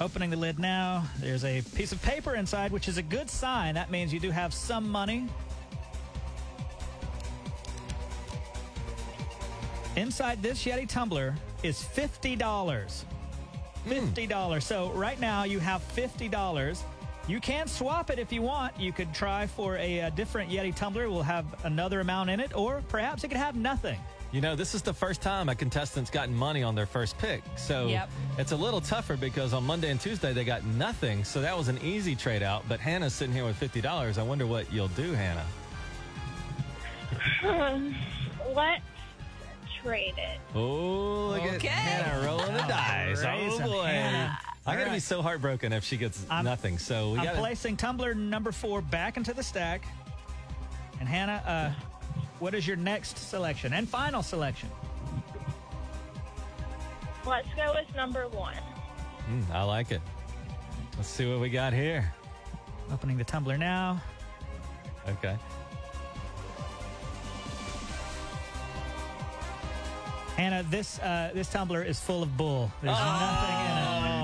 Opening 0.00 0.30
the 0.30 0.36
lid 0.36 0.58
now. 0.58 1.04
There's 1.18 1.44
a 1.44 1.62
piece 1.74 1.92
of 1.92 2.02
paper 2.02 2.34
inside, 2.34 2.72
which 2.72 2.88
is 2.88 2.98
a 2.98 3.02
good 3.02 3.28
sign. 3.28 3.74
That 3.74 3.90
means 3.90 4.12
you 4.12 4.20
do 4.20 4.30
have 4.30 4.54
some 4.54 4.88
money. 4.88 5.28
Inside 9.96 10.42
this 10.42 10.64
Yeti 10.64 10.88
tumbler 10.88 11.34
is 11.62 11.78
$50. 11.78 12.38
$50. 13.86 14.62
So 14.62 14.90
right 14.92 15.20
now 15.20 15.44
you 15.44 15.58
have 15.58 15.82
$50. 15.94 16.82
You 17.28 17.40
can 17.40 17.66
swap 17.68 18.10
it 18.10 18.18
if 18.18 18.32
you 18.32 18.42
want. 18.42 18.78
You 18.80 18.92
could 18.92 19.12
try 19.14 19.46
for 19.46 19.76
a, 19.76 20.00
uh 20.02 20.10
different 20.10 20.50
Yeti 20.50 20.74
tumbler. 20.74 21.08
We'll 21.10 21.22
have 21.22 21.44
another 21.64 22.00
amount 22.00 22.30
in 22.30 22.40
it, 22.40 22.54
or 22.56 22.82
perhaps 22.88 23.22
it 23.22 23.28
could 23.28 23.36
have 23.36 23.54
nothing. 23.54 23.98
You 24.32 24.40
know, 24.40 24.56
this 24.56 24.74
is 24.74 24.80
the 24.80 24.94
first 24.94 25.20
time 25.20 25.50
a 25.50 25.54
contestant's 25.54 26.10
gotten 26.10 26.34
money 26.34 26.62
on 26.62 26.74
their 26.74 26.86
first 26.86 27.18
pick. 27.18 27.42
So 27.56 27.88
Yep. 27.88 28.08
it's 28.38 28.52
a 28.52 28.56
little 28.56 28.80
tougher 28.80 29.16
because 29.16 29.52
on 29.52 29.62
Monday 29.64 29.90
and 29.90 30.00
Tuesday 30.00 30.32
they 30.32 30.42
got 30.44 30.64
nothing. 30.64 31.22
So 31.22 31.42
that 31.42 31.56
was 31.56 31.68
an 31.68 31.78
easy 31.82 32.16
trade 32.16 32.42
out. 32.42 32.64
But 32.66 32.80
Hannah's 32.80 33.12
sitting 33.12 33.34
here 33.34 33.44
with 33.44 33.60
$50. 33.60 34.18
I 34.18 34.22
wonder 34.22 34.46
what 34.46 34.72
you'll 34.72 34.88
do, 34.88 35.12
Hannah. 35.12 35.44
Um, 37.46 37.94
let's 38.54 38.82
trade 39.82 40.14
it. 40.16 40.38
Oh, 40.54 41.28
look 41.30 41.42
Okay. 41.54 41.68
at 41.68 41.72
Hannah 41.74 42.26
rolling 42.26 42.52
the 42.52 42.62
dice. 42.62 43.22
raise 43.24 43.52
Oh, 43.54 43.58
them, 43.58 43.68
boy. 43.68 43.84
Hannah. 43.84 44.38
I 44.64 44.76
got 44.76 44.84
to 44.84 44.90
be 44.90 45.00
so 45.00 45.22
heartbroken 45.22 45.72
if 45.72 45.82
she 45.84 45.96
gets 45.96 46.24
I'm- 46.30 46.44
nothing. 46.44 46.78
So 46.78 47.10
we 47.12 47.18
I'm 47.18 47.24
got 47.24 47.32
to. 47.32 47.38
placing 47.38 47.76
tumbler 47.76 48.14
number 48.14 48.52
four 48.52 48.80
back 48.80 49.16
into 49.16 49.32
the 49.34 49.42
stack. 49.42 49.84
And 51.00 51.08
Hannah, 51.08 51.42
uh, 51.44 51.72
what 52.38 52.54
is 52.54 52.66
your 52.66 52.76
next 52.76 53.18
selection 53.18 53.72
and 53.72 53.88
final 53.88 54.22
selection? 54.22 54.70
Let's 57.26 57.48
go 57.56 57.72
with 57.74 57.94
number 57.96 58.28
one. 58.28 58.54
Mm, 59.28 59.50
I 59.52 59.62
like 59.62 59.90
it. 59.90 60.00
Let's 60.96 61.08
see 61.08 61.28
what 61.30 61.40
we 61.40 61.48
got 61.50 61.72
here. 61.72 62.12
Opening 62.92 63.16
the 63.16 63.24
tumbler 63.24 63.56
now. 63.56 64.00
Okay. 65.08 65.36
Hannah, 70.36 70.62
this 70.64 70.98
uh, 71.00 71.30
this 71.34 71.48
tumbler 71.48 71.82
is 71.82 72.00
full 72.00 72.22
of 72.22 72.36
bull. 72.36 72.70
There's 72.82 72.96
nothing 72.96 73.54
in 73.54 73.76
it. 73.76 74.22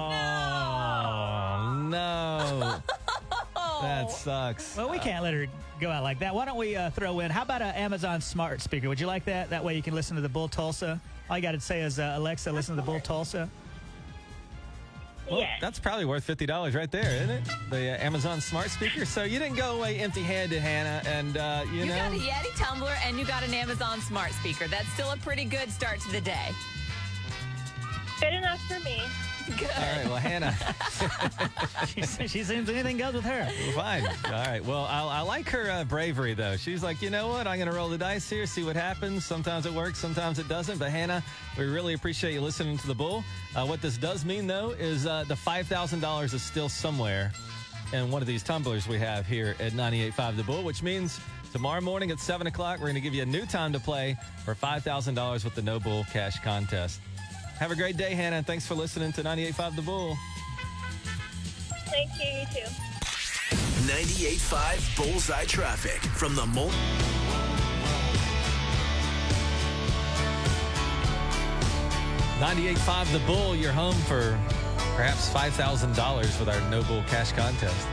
Oh, 1.11 1.88
no. 1.90 2.79
that 3.83 4.11
sucks. 4.11 4.77
Well, 4.77 4.88
we 4.90 4.99
can't 4.99 5.23
let 5.23 5.35
her 5.35 5.47
go 5.81 5.90
out 5.90 6.03
like 6.03 6.18
that. 6.21 6.35
Why 6.35 6.44
don't 6.47 6.57
we 6.57 6.77
uh, 6.77 6.90
throw 6.90 7.21
in? 7.21 7.31
How 7.31 7.42
about 7.42 7.62
an 7.62 7.75
Amazon 7.75 8.21
smart 8.21 8.61
speaker? 8.62 8.88
Would 8.88 9.01
you 9.01 9.07
like 9.07 9.27
that? 9.27 9.51
That 9.51 9.62
way 9.62 9.77
you 9.77 9.83
can 9.83 9.94
listen 9.94 10.16
to 10.16 10.23
the 10.23 10.29
Bull 10.29 10.49
Tulsa. 10.49 11.01
All 11.29 11.37
you 11.37 11.42
got 11.42 11.53
to 11.53 11.61
say 11.61 11.83
is 11.83 11.99
uh, 11.99 12.14
Alexa, 12.16 12.51
listen 12.51 12.75
to 12.75 12.81
the 12.81 12.87
Bull 12.87 13.01
Tulsa. 13.01 13.51
Well, 15.31 15.41
yes. 15.41 15.59
that's 15.61 15.79
probably 15.79 16.05
worth 16.07 16.25
fifty 16.25 16.47
dollars 16.47 16.75
right 16.75 16.91
there, 16.91 17.17
isn't 17.17 17.31
it? 17.31 17.43
The 17.71 17.91
uh, 17.91 18.05
Amazon 18.05 18.41
smart 18.41 18.71
speaker. 18.71 19.05
So 19.05 19.25
you 19.25 19.38
didn't 19.38 19.57
go 19.57 19.77
away 19.77 19.99
empty-handed, 19.99 20.61
Hannah, 20.61 21.03
and 21.07 21.37
uh, 21.37 21.64
you, 21.67 21.81
You 21.81 21.87
know. 21.87 21.97
got 21.97 22.12
a 22.12 22.17
Yeti 22.17 22.57
tumbler 22.57 22.95
and 23.05 23.19
you 23.19 23.27
got 23.27 23.43
an 23.43 23.53
Amazon 23.53 24.01
smart 24.01 24.33
speaker. 24.33 24.67
That's 24.69 24.88
still 24.95 25.11
a 25.11 25.17
pretty 25.19 25.45
good 25.45 25.71
start 25.71 26.01
to 26.01 26.12
the 26.12 26.21
day. 26.21 26.49
Good 28.21 28.33
enough 28.33 28.61
for 28.69 28.81
me. 28.81 29.01
Good. 29.57 29.71
All 29.77 29.97
right, 29.97 30.05
well, 30.07 30.17
Hannah, 30.17 30.55
she, 31.87 32.27
she 32.29 32.45
seems 32.45 32.69
anything 32.69 32.99
goes 32.99 33.15
with 33.15 33.25
her. 33.25 33.49
fine. 33.75 34.07
All 34.27 34.33
right, 34.33 34.65
well, 34.65 34.85
I, 34.85 35.03
I 35.03 35.21
like 35.23 35.49
her 35.49 35.71
uh, 35.71 35.85
bravery 35.85 36.35
though. 36.35 36.57
She's 36.57 36.83
like, 36.83 37.01
you 37.01 37.11
know 37.11 37.29
what? 37.29 37.47
I'm 37.47 37.59
going 37.59 37.71
to 37.71 37.75
roll 37.75 37.89
the 37.89 37.99
dice 37.99 38.29
here, 38.29 38.47
see 38.47 38.65
what 38.65 38.77
happens. 38.77 39.25
Sometimes 39.25 39.65
it 39.67 39.73
works, 39.73 39.99
sometimes 39.99 40.39
it 40.39 40.49
doesn't. 40.49 40.79
But 40.79 40.91
Hannah, 40.91 41.23
we 41.57 41.65
really 41.65 41.95
appreciate 41.95 42.35
you 42.35 42.41
listening 42.41 42.77
to 42.79 42.87
the 42.87 42.95
bull. 42.95 43.25
Uh, 43.57 43.67
what 43.67 43.81
this 43.81 43.97
does 43.97 44.25
mean 44.25 44.47
though 44.47 44.71
is 44.71 45.07
uh, 45.07 45.25
the 45.29 45.37
five 45.37 45.67
thousand 45.67 46.01
dollars 46.01 46.35
is 46.35 46.43
still 46.43 46.69
somewhere 46.69 47.33
in 47.93 48.11
one 48.11 48.21
of 48.21 48.29
these 48.29 48.43
tumblers 48.43 48.87
we 48.87 48.99
have 48.99 49.27
here 49.27 49.57
at 49.61 49.73
98.5 49.73 50.37
The 50.37 50.43
Bull, 50.43 50.63
which 50.63 50.83
means 50.83 51.19
tomorrow 51.53 51.81
morning 51.81 52.11
at 52.11 52.21
7 52.21 52.47
o'clock, 52.47 52.81
we're 52.81 52.87
going 52.87 52.97
to 52.97 53.01
give 53.01 53.15
you 53.15 53.23
a 53.23 53.27
new 53.27 53.47
time 53.47 53.73
to 53.73 53.81
play 53.81 54.17
for 54.45 54.55
$5,000 54.55 55.45
with 55.45 55.55
the 55.55 55.63
No 55.63 55.81
Bull 55.81 56.05
Cash 56.13 56.41
Contest. 56.41 57.01
Have 57.59 57.73
a 57.73 57.77
great 57.77 57.97
day, 57.97 58.14
Hannah, 58.14 58.37
and 58.37 58.47
thanks 58.47 58.64
for 58.66 58.77
listening 58.77 59.11
to 59.12 59.23
98.5 59.23 59.75
The 59.77 59.83
Bull. 59.83 60.16
Thank 61.87 62.11
you, 62.16 62.40
you 62.40 62.47
too. 62.55 62.71
98.5 63.90 64.97
Bullseye 64.97 65.44
Traffic 65.44 66.01
from 66.12 66.37
the 66.37 66.47
Mol. 66.47 66.71
Ninety-eight 72.40 72.79
five 72.79 73.11
The 73.12 73.18
Bull, 73.21 73.57
you're 73.57 73.73
home 73.73 73.97
for 74.07 74.38
perhaps 74.94 75.29
$5,000 75.31 76.38
with 76.38 76.49
our 76.49 76.71
No 76.71 76.85
Bull 76.85 77.03
Cash 77.09 77.33
Contest. 77.33 77.88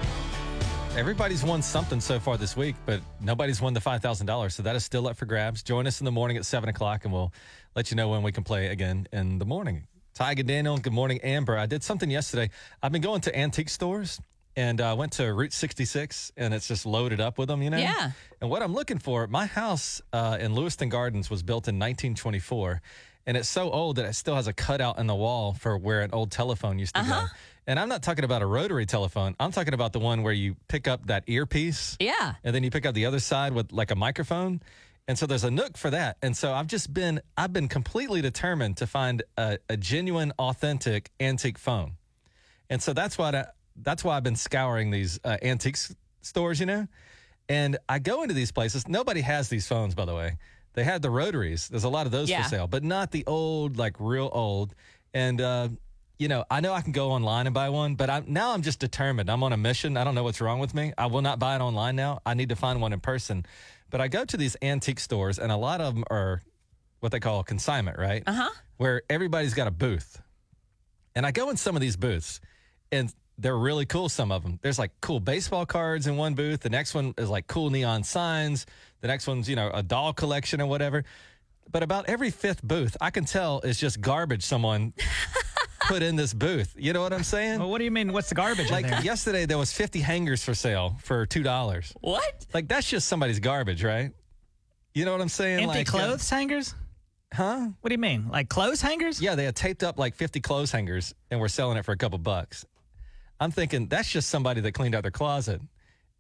Everybody's 0.96 1.44
won 1.44 1.62
something 1.62 2.00
so 2.00 2.22
far 2.22 2.38
this 2.38 2.56
week, 2.56 2.74
but 2.86 3.02
nobody's 3.20 3.62
won 3.62 3.74
the 3.74 3.82
$5,000. 3.82 4.52
So 4.54 4.64
that 4.64 4.78
is 4.78 4.86
still 4.86 5.10
up 5.10 5.18
for 5.18 5.26
grabs. 5.26 5.62
Join 5.62 5.88
us 5.88 6.00
in 6.00 6.06
the 6.06 6.12
morning 6.12 6.38
at 6.38 6.46
7 6.46 6.70
o'clock, 6.70 7.04
and 7.04 7.12
we'll 7.12 7.34
let 7.76 7.92
you 7.92 7.98
know 7.98 8.08
when 8.08 8.24
we 8.24 8.32
can 8.32 8.46
play 8.46 8.68
again 8.68 9.06
in 9.12 9.38
the 9.38 9.46
morning. 9.46 9.88
Ty, 10.14 10.36
good 10.36 10.48
Daniel, 10.48 10.78
good 10.78 10.94
morning, 10.94 11.20
Amber. 11.22 11.58
I 11.58 11.66
did 11.66 11.84
something 11.84 12.10
yesterday. 12.10 12.50
I've 12.82 12.94
been 12.94 13.02
going 13.02 13.20
to 13.22 13.38
antique 13.38 13.68
stores, 13.68 14.22
and 14.56 14.80
I 14.80 14.94
went 14.94 15.12
to 15.14 15.34
Route 15.34 15.52
66, 15.52 16.32
and 16.38 16.54
it's 16.54 16.66
just 16.66 16.86
loaded 16.86 17.20
up 17.20 17.38
with 17.38 17.50
them, 17.50 17.62
you 17.62 17.72
know? 17.72 17.78
Yeah. 17.78 18.12
And 18.40 18.50
what 18.50 18.64
I'm 18.64 18.74
looking 18.74 18.98
for, 18.98 19.28
my 19.28 19.48
house 19.48 20.02
uh, 20.14 20.38
in 20.40 20.54
Lewiston 20.56 20.88
Gardens 20.88 21.30
was 21.30 21.44
built 21.44 21.68
in 21.68 21.76
1924, 21.76 22.82
and 23.28 23.36
it's 23.36 23.50
so 23.50 23.70
old 23.70 23.98
that 23.98 24.06
it 24.06 24.14
still 24.14 24.36
has 24.36 24.48
a 24.48 24.54
cutout 24.54 24.98
in 24.98 25.08
the 25.08 25.16
wall 25.16 25.56
for 25.60 25.78
where 25.78 26.04
an 26.04 26.12
old 26.14 26.32
telephone 26.32 26.80
used 26.80 26.96
to 26.96 27.02
go. 27.02 27.26
And 27.68 27.80
I'm 27.80 27.90
not 27.90 28.04
talking 28.04 28.24
about 28.26 28.42
a 28.42 28.46
rotary 28.46 28.86
telephone. 28.86 29.36
I'm 29.40 29.52
talking 29.52 29.74
about 29.74 29.92
the 29.94 30.00
one 30.00 30.22
where 30.24 30.34
you 30.34 30.56
pick 30.68 30.88
up 30.88 31.08
that 31.08 31.24
earpiece 31.28 31.98
Yeah. 32.00 32.36
and 32.44 32.54
then 32.56 32.64
you 32.64 32.70
pick 32.70 32.86
up 32.86 32.94
the 32.94 33.06
other 33.08 33.20
side 33.20 33.54
with 33.54 33.72
like 33.72 33.90
a 33.92 33.96
microphone. 33.96 34.62
And 35.08 35.18
so 35.18 35.26
there's 35.26 35.44
a 35.44 35.52
nook 35.52 35.78
for 35.78 35.90
that. 35.92 36.18
And 36.22 36.36
so 36.36 36.54
I've 36.54 36.68
just 36.68 36.94
been 36.94 37.22
I've 37.38 37.54
been 37.54 37.68
completely 37.68 38.22
determined 38.22 38.78
to 38.78 38.88
find 38.88 39.24
a, 39.38 39.60
a 39.70 39.78
genuine, 39.78 40.32
authentic 40.40 41.12
antique 41.20 41.58
phone. 41.60 41.94
And 42.70 42.82
so 42.82 42.94
that's 42.94 43.18
why 43.18 43.30
I, 43.30 43.46
that's 43.76 44.04
why 44.04 44.18
I've 44.18 44.24
been 44.24 44.36
scouring 44.36 44.90
these 44.92 45.20
uh, 45.24 45.38
antique 45.44 45.78
stores, 46.22 46.60
you 46.60 46.66
know. 46.66 46.88
And 47.50 47.78
I 47.88 48.00
go 48.00 48.24
into 48.24 48.34
these 48.34 48.52
places. 48.52 48.88
Nobody 48.88 49.22
has 49.22 49.50
these 49.50 49.68
phones, 49.68 49.94
by 49.94 50.06
the 50.06 50.16
way. 50.16 50.38
They 50.74 50.84
had 50.84 51.02
the 51.04 51.12
rotaries. 51.12 51.68
There's 51.68 51.84
a 51.84 51.90
lot 51.90 52.06
of 52.08 52.12
those 52.12 52.30
Yeah. 52.30 52.42
for 52.44 52.50
sale, 52.50 52.68
but 52.68 52.84
not 52.84 53.12
the 53.12 53.24
old, 53.28 53.78
like 53.78 53.96
real 54.00 54.30
old. 54.34 54.74
And 55.14 55.40
uh, 55.40 55.70
you 56.18 56.28
know, 56.28 56.46
I 56.50 56.62
know 56.62 56.74
I 56.74 56.82
can 56.82 56.92
go 56.92 57.12
online 57.12 57.48
and 57.48 57.54
buy 57.54 57.70
one, 57.70 57.96
but 57.96 58.10
I'm 58.10 58.26
now 58.28 58.54
I'm 58.54 58.62
just 58.62 58.80
determined. 58.80 59.30
I'm 59.30 59.44
on 59.44 59.54
a 59.54 59.58
mission. 59.58 59.98
I 59.98 60.04
don't 60.04 60.16
know 60.16 60.24
what's 60.24 60.42
wrong 60.42 60.60
with 60.60 60.74
me. 60.74 60.94
I 60.98 61.08
will 61.08 61.22
not 61.22 61.40
buy 61.40 61.56
it 61.56 61.62
online 61.62 61.96
now. 61.96 62.22
I 62.26 62.34
need 62.34 62.50
to 62.50 62.56
find 62.56 62.82
one 62.82 62.94
in 62.94 63.00
person. 63.00 63.46
But 63.90 64.02
I 64.02 64.08
go 64.08 64.26
to 64.26 64.38
these 64.38 64.58
antique 64.62 65.00
stores, 65.00 65.40
and 65.40 65.52
a 65.52 65.58
lot 65.58 65.82
of 65.82 65.94
them 65.94 66.04
are 66.10 66.42
what 67.00 67.12
they 67.12 67.20
call 67.20 67.44
consignment, 67.44 67.98
right? 68.00 68.24
Uh 68.26 68.34
huh. 68.34 68.50
Where 68.78 69.04
everybody's 69.10 69.54
got 69.54 69.68
a 69.68 69.72
booth. 69.72 70.22
And 71.16 71.26
I 71.26 71.32
go 71.32 71.50
in 71.50 71.58
some 71.58 71.76
of 71.76 71.82
these 71.82 71.96
booths 71.96 72.42
and 72.92 73.14
they're 73.38 73.58
really 73.58 73.86
cool, 73.86 74.10
some 74.10 74.32
of 74.32 74.44
them. 74.44 74.60
There's 74.62 74.80
like 74.80 74.92
cool 75.02 75.20
baseball 75.20 75.66
cards 75.66 76.08
in 76.08 76.18
one 76.18 76.34
booth. 76.34 76.62
The 76.62 76.70
next 76.70 76.94
one 76.94 77.14
is 77.18 77.30
like 77.30 77.48
cool 77.48 77.70
neon 77.70 78.04
signs. 78.04 78.66
The 79.02 79.08
next 79.08 79.28
one's, 79.28 79.50
you 79.50 79.56
know, 79.56 79.70
a 79.74 79.84
doll 79.84 80.14
collection 80.14 80.62
or 80.62 80.66
whatever. 80.66 81.04
But 81.72 81.84
about 81.84 82.08
every 82.10 82.32
fifth 82.32 82.64
booth, 82.64 82.96
I 83.02 83.12
can 83.12 83.26
tell 83.26 83.62
is 83.62 83.80
just 83.80 84.02
garbage 84.02 84.44
someone 84.44 84.94
put 85.88 86.02
in 86.04 86.16
this 86.16 86.34
booth. 86.34 86.74
You 86.78 86.94
know 86.94 87.02
what 87.02 87.14
I'm 87.14 87.24
saying? 87.24 87.60
Well, 87.60 87.70
what 87.70 87.80
do 87.80 87.84
you 87.86 87.92
mean? 87.92 88.14
What's 88.14 88.30
the 88.30 88.36
garbage 88.36 88.70
Like 88.72 88.88
there? 88.88 89.02
yesterday, 89.02 89.46
there 89.46 89.58
was 89.58 89.72
50 89.72 90.00
hangers 90.00 90.44
for 90.44 90.54
sale 90.54 90.98
for 91.02 91.26
two 91.26 91.44
dollars. 91.44 91.94
What? 92.02 92.46
Like 92.54 92.68
that's 92.68 92.90
just 92.90 93.08
somebody's 93.08 93.40
garbage, 93.40 93.84
right? 93.84 94.12
You 94.94 95.06
know 95.06 95.12
what 95.12 95.22
I'm 95.22 95.30
saying? 95.30 95.60
Empty 95.60 95.68
like, 95.80 95.90
uh, 95.90 95.92
clothes 95.92 96.30
hangers? 96.30 96.74
huh? 97.34 97.68
What 97.82 97.90
do 97.90 97.94
you 97.94 98.00
mean? 98.00 98.30
Like 98.30 98.48
clothes 98.50 98.82
hangers? 98.82 99.22
Yeah, 99.22 99.36
they 99.36 99.44
had 99.46 99.56
taped 99.56 99.84
up 99.84 100.00
like 100.00 100.16
50 100.16 100.40
clothes 100.40 100.72
hangers 100.72 101.14
and 101.30 101.40
were 101.40 101.50
selling 101.50 101.78
it 101.78 101.84
for 101.84 101.92
a 101.92 101.98
couple 101.98 102.18
bucks. 102.18 102.66
I'm 103.40 103.52
thinking 103.52 103.88
that's 103.88 104.10
just 104.10 104.30
somebody 104.30 104.62
that 104.62 104.72
cleaned 104.72 104.96
out 104.96 105.02
their 105.02 105.12
closet 105.12 105.60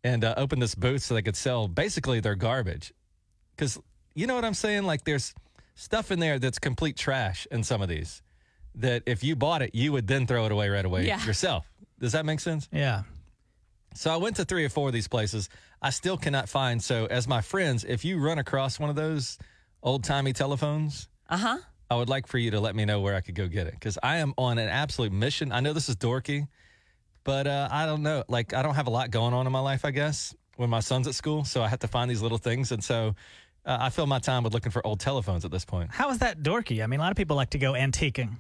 and 0.03 0.25
uh, 0.25 0.33
opened 0.35 0.61
this 0.61 0.75
booth 0.75 1.01
so 1.03 1.13
they 1.13 1.21
could 1.21 1.37
sell 1.37 1.67
basically 1.69 2.19
their 2.19 2.35
garbage. 2.35 2.93
Because 3.55 3.79
you 4.13 4.27
know 4.27 4.35
what 4.35 4.43
I'm 4.43 4.53
saying? 4.53 4.83
Like 4.83 5.05
there's 5.05 5.33
stuff 5.75 6.11
in 6.11 6.19
there 6.19 6.37
that's 6.39 6.59
complete 6.59 6.97
trash 6.97 7.47
in 7.51 7.63
some 7.63 7.81
of 7.81 7.87
these 7.87 8.21
that 8.75 9.03
if 9.05 9.23
you 9.23 9.35
bought 9.35 9.61
it, 9.61 9.73
you 9.73 9.91
would 9.91 10.07
then 10.07 10.27
throw 10.27 10.45
it 10.45 10.51
away 10.51 10.69
right 10.69 10.85
away 10.85 11.05
Yeah. 11.07 11.23
yourself. 11.25 11.65
Does 11.99 12.11
that 12.13 12.25
make 12.25 12.39
sense? 12.39 12.67
Yeah. 12.71 13.03
So 13.93 14.11
I 14.11 14.17
went 14.17 14.35
to 14.37 14.45
three 14.45 14.65
or 14.65 14.69
four 14.69 14.87
of 14.87 14.93
these 14.93 15.07
places. 15.07 15.49
I 15.81 15.89
still 15.89 16.17
cannot 16.17 16.49
find. 16.49 16.83
So 16.83 17.05
as 17.05 17.27
my 17.27 17.41
friends, 17.41 17.85
if 17.85 18.03
you 18.03 18.19
run 18.19 18.39
across 18.39 18.79
one 18.79 18.89
of 18.89 18.95
those 18.95 19.37
old 19.81 20.03
timey 20.03 20.33
telephones, 20.33 21.07
Uh 21.29 21.37
huh. 21.37 21.57
I 21.89 21.95
would 21.95 22.09
like 22.09 22.27
for 22.27 22.37
you 22.39 22.51
to 22.51 22.59
let 22.59 22.75
me 22.75 22.83
know 22.85 22.99
where 22.99 23.15
I 23.15 23.21
could 23.21 23.35
go 23.35 23.47
get 23.47 23.67
it 23.67 23.73
because 23.73 23.97
I 24.03 24.17
am 24.17 24.33
on 24.37 24.57
an 24.57 24.67
absolute 24.69 25.11
mission. 25.11 25.51
I 25.51 25.59
know 25.59 25.71
this 25.71 25.87
is 25.87 25.95
dorky, 25.95 26.47
but 27.23 27.45
uh, 27.47 27.67
I 27.71 27.85
don't 27.85 28.01
know. 28.03 28.23
Like 28.27 28.53
I 28.53 28.61
don't 28.63 28.73
have 28.75 28.87
a 28.87 28.89
lot 28.89 29.11
going 29.11 29.33
on 29.35 29.45
in 29.45 29.53
my 29.53 29.59
life, 29.59 29.85
I 29.85 29.91
guess, 29.91 30.35
when 30.57 30.69
my 30.69 30.79
son's 30.79 31.07
at 31.07 31.13
school. 31.15 31.45
So 31.45 31.61
I 31.61 31.67
have 31.67 31.79
to 31.79 31.87
find 31.87 32.09
these 32.09 32.21
little 32.23 32.39
things, 32.39 32.71
and 32.71 32.83
so 32.83 33.15
uh, 33.65 33.77
I 33.79 33.89
fill 33.91 34.07
my 34.07 34.17
time 34.19 34.43
with 34.43 34.53
looking 34.53 34.71
for 34.71 34.85
old 34.85 34.99
telephones 34.99 35.45
at 35.45 35.51
this 35.51 35.63
point. 35.63 35.91
How 35.93 36.09
is 36.09 36.17
that 36.19 36.41
dorky? 36.41 36.83
I 36.83 36.87
mean, 36.87 36.99
a 36.99 37.03
lot 37.03 37.11
of 37.11 37.17
people 37.17 37.35
like 37.35 37.51
to 37.51 37.59
go 37.59 37.73
antiquing. 37.73 38.35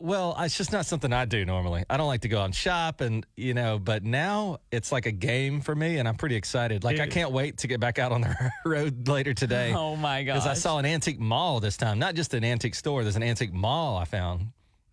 Well, 0.00 0.34
it's 0.38 0.56
just 0.56 0.72
not 0.72 0.86
something 0.86 1.12
I 1.12 1.26
do 1.26 1.44
normally. 1.44 1.84
I 1.90 1.98
don't 1.98 2.06
like 2.06 2.22
to 2.22 2.28
go 2.28 2.40
out 2.40 2.46
and 2.46 2.54
shop, 2.54 3.02
and 3.02 3.26
you 3.36 3.52
know. 3.52 3.78
But 3.78 4.02
now 4.02 4.58
it's 4.72 4.90
like 4.90 5.04
a 5.04 5.12
game 5.12 5.60
for 5.60 5.74
me, 5.74 5.98
and 5.98 6.08
I'm 6.08 6.14
pretty 6.14 6.36
excited. 6.36 6.84
Like 6.84 6.98
I 7.00 7.06
can't 7.06 7.32
wait 7.32 7.58
to 7.58 7.68
get 7.68 7.80
back 7.80 7.98
out 7.98 8.10
on 8.10 8.22
the 8.22 8.50
road 8.64 9.08
later 9.08 9.34
today. 9.34 9.74
Oh 9.80 9.96
my 9.96 10.22
god. 10.24 10.34
Because 10.34 10.46
I 10.46 10.54
saw 10.54 10.78
an 10.78 10.84
antique 10.86 11.20
mall 11.20 11.60
this 11.60 11.76
time, 11.76 11.98
not 11.98 12.14
just 12.14 12.34
an 12.34 12.44
antique 12.44 12.74
store. 12.74 13.02
There's 13.02 13.16
an 13.16 13.22
antique 13.22 13.52
mall 13.52 13.96
I 13.96 14.04
found 14.04 14.48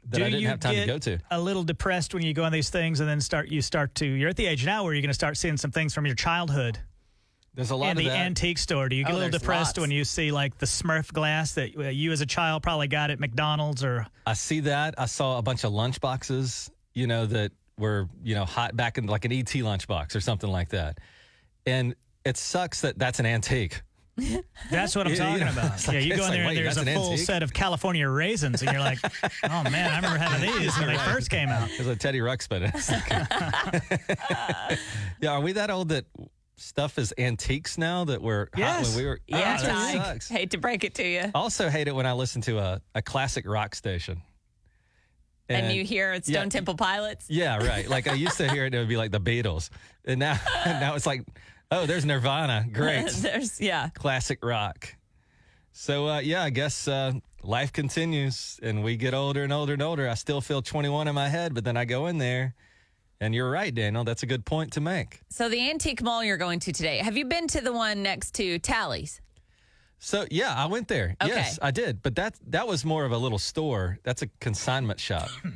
that 0.10 0.17
do 0.17 0.24
I 0.24 0.30
didn't 0.30 0.41
you 0.41 0.48
have 0.48 0.60
time 0.60 0.76
to 0.76 0.86
go 0.86 0.98
to. 1.00 1.20
A 1.32 1.39
little 1.39 1.63
depressed 1.63 2.13
when 2.13 2.24
you 2.24 2.34
go 2.34 2.43
on 2.43 2.52
these 2.52 2.70
things, 2.70 3.00
and 3.00 3.08
then 3.08 3.22
start 3.22 3.50
you 3.50 3.62
start 3.62 3.96
to. 3.96 4.06
You're 4.06 4.30
at 4.30 4.36
the 4.36 4.46
age 4.46 4.65
now 4.65 4.84
where 4.84 4.93
you're 4.93 5.02
going 5.02 5.10
to 5.10 5.13
start 5.13 5.38
seeing 5.38 5.58
some 5.58 5.72
things 5.72 5.93
from 5.93 6.06
your 6.06 6.15
childhood 6.15 6.80
There's 7.58 7.72
a 7.72 7.76
lot 7.76 7.89
in 7.91 7.98
the 7.98 8.06
that. 8.06 8.17
antique 8.20 8.60
store. 8.60 8.88
Do 8.88 8.96
you 8.96 9.04
get 9.04 9.12
Oh, 9.13 9.15
a 9.15 9.17
little 9.17 9.38
depressed 9.39 9.78
lots. 9.78 9.80
when 9.80 9.91
you 9.91 10.06
see 10.06 10.32
like 10.32 10.58
the 10.60 10.65
Smurf 10.67 11.12
glass 11.12 11.54
that 11.56 11.76
uh, 11.76 11.89
you 11.89 12.12
as 12.13 12.22
a 12.22 12.26
child 12.26 12.63
probably 12.63 12.88
got 12.88 13.10
at 13.12 13.20
McDonald's 13.20 13.84
or 13.84 14.06
I 14.26 14.34
see 14.34 14.60
that. 14.62 14.93
I 14.98 15.08
saw 15.08 15.39
a 15.39 15.41
bunch 15.41 15.63
of 15.65 15.74
lunch 15.74 16.00
boxes, 16.00 16.70
you 16.93 17.08
know, 17.08 17.26
that 17.26 17.52
were, 17.80 18.08
you 18.24 18.36
know, 18.36 18.46
hot 18.46 18.76
back 18.78 18.98
in 18.98 19.08
like 19.08 19.26
an 19.26 19.32
ET 19.34 19.46
lunchbox 19.48 20.15
or 20.15 20.22
something 20.22 20.50
like 20.50 20.70
that. 20.70 21.00
And 21.65 21.96
it 22.24 22.38
sucks 22.38 22.82
that 22.82 22.98
that's 23.00 23.20
an 23.20 23.26
antique. 23.26 23.82
That's 24.72 24.96
what 24.96 25.06
I'm 25.06 25.13
Yeah, 25.13 25.32
you 25.34 25.39
talking 25.39 25.46
know, 25.56 25.62
about. 25.62 25.74
it's 25.76 25.88
yeah, 25.93 26.00
you 26.00 26.15
go 26.17 26.24
in 26.26 26.30
like, 26.30 26.32
there 26.32 26.48
and 26.48 26.58
there's 26.58 26.78
a 26.78 26.86
full 26.86 27.12
antique? 27.12 27.26
set 27.28 27.43
of 27.43 27.54
California 27.54 28.10
raisins, 28.10 28.63
and 28.63 28.72
you're 28.72 28.80
like, 28.82 28.98
oh 29.43 29.63
man, 29.70 29.91
I 29.91 29.96
remember 29.98 30.17
having 30.17 30.60
these 30.60 30.76
when 30.80 30.88
they 30.88 30.98
first 30.98 31.30
came 31.30 31.50
out. 31.50 31.70
There's 31.78 31.88
a 31.88 31.96
Teddy 31.96 32.17
Ruxpin. 32.20 32.72
yeah, 35.22 35.32
are 35.34 35.41
we 35.41 35.52
that 35.54 35.70
old 35.70 35.89
that 35.89 36.06
stuff 36.58 36.98
is 36.98 37.13
antiques 37.17 37.78
now 37.78 38.04
that 38.06 38.22
we're 38.22 38.46
hot 38.54 38.58
Yes. 38.58 38.96
when 38.96 39.04
we 39.04 39.10
were? 39.10 39.20
Yeah, 39.28 39.58
Oh, 39.62 39.65
that 39.65 39.93
sucks. 40.06 40.30
Hate 40.30 40.52
to 40.52 40.58
break 40.58 40.84
it 40.84 40.96
to 40.96 41.08
you. 41.08 41.32
Also 41.34 41.70
hate 41.70 41.88
it 41.88 41.96
when 41.96 42.06
I 42.06 42.13
listen 42.13 42.41
to 42.43 42.60
a, 42.60 42.82
a 42.96 43.02
classic 43.02 43.48
rock 43.48 43.76
station. 43.76 44.22
And, 45.50 45.74
you 45.74 45.86
hear 45.86 46.12
it's 46.12 46.28
yeah. 46.28 46.39
Stone 46.39 46.50
Temple 46.50 46.76
Pilots. 46.76 47.30
Yeah, 47.30 47.58
right. 47.65 47.88
Like 47.89 48.08
I 48.10 48.13
used 48.13 48.38
to 48.38 48.50
hear 48.52 48.65
it, 48.65 48.74
it 48.76 48.80
would 48.80 48.89
be 48.89 48.98
like 48.98 49.12
the 49.12 49.22
Beatles, 49.22 49.70
and 50.04 50.20
now 50.20 50.38
now 50.65 50.96
it's 50.96 51.06
like, 51.06 51.24
oh, 51.72 51.86
there's 51.86 52.04
Nirvana. 52.04 52.65
Great, 52.70 53.10
There's 53.12 53.62
yeah. 53.62 53.88
classic 53.93 54.43
rock. 54.43 54.93
So 55.72 56.08
uh, 56.10 56.20
yeah, 56.20 56.43
I 56.43 56.50
guess 56.50 56.88
uh, 56.89 57.13
life 57.43 57.72
continues, 57.72 58.60
and 58.62 58.84
we 58.84 58.98
get 58.98 59.13
older 59.13 59.43
and 59.43 59.54
older 59.54 59.72
and 59.72 59.82
older. 59.82 60.10
I 60.10 60.15
still 60.15 60.41
feel 60.41 60.62
21 60.62 61.08
in 61.08 61.15
my 61.15 61.30
head, 61.30 61.54
but 61.54 61.63
then 61.63 61.78
I 61.78 61.86
go 61.86 62.08
in 62.08 62.17
there, 62.17 62.54
and 63.21 63.34
you're 63.36 63.49
right, 63.49 63.73
Daniel. 63.73 64.03
That's 64.03 64.23
a 64.23 64.27
good 64.27 64.45
point 64.45 64.73
to 64.73 64.82
make. 64.82 65.21
So 65.30 65.49
the 65.49 65.69
antique 65.69 66.01
mall 66.01 66.23
you're 66.23 66.38
going 66.38 66.60
to 66.62 66.71
today. 66.71 66.97
Have 66.99 67.17
you 67.17 67.25
been 67.25 67.47
to 67.49 67.62
the 67.62 67.73
one 67.73 68.01
next 68.03 68.34
to 68.36 68.60
Tally's? 68.60 69.21
So 69.99 70.25
yeah, 70.30 70.53
I 70.56 70.67
went 70.67 70.88
there. 70.88 71.15
Okay. 71.21 71.34
Yes, 71.34 71.58
I 71.62 71.71
did. 71.71 72.01
But 72.03 72.15
that 72.15 72.36
that 72.47 72.67
was 72.67 72.86
more 72.86 73.03
of 73.06 73.12
a 73.12 73.17
little 73.17 73.39
store. 73.39 73.97
That's 74.03 74.21
a 74.21 74.27
consignment 74.39 74.99
shop. 74.99 75.30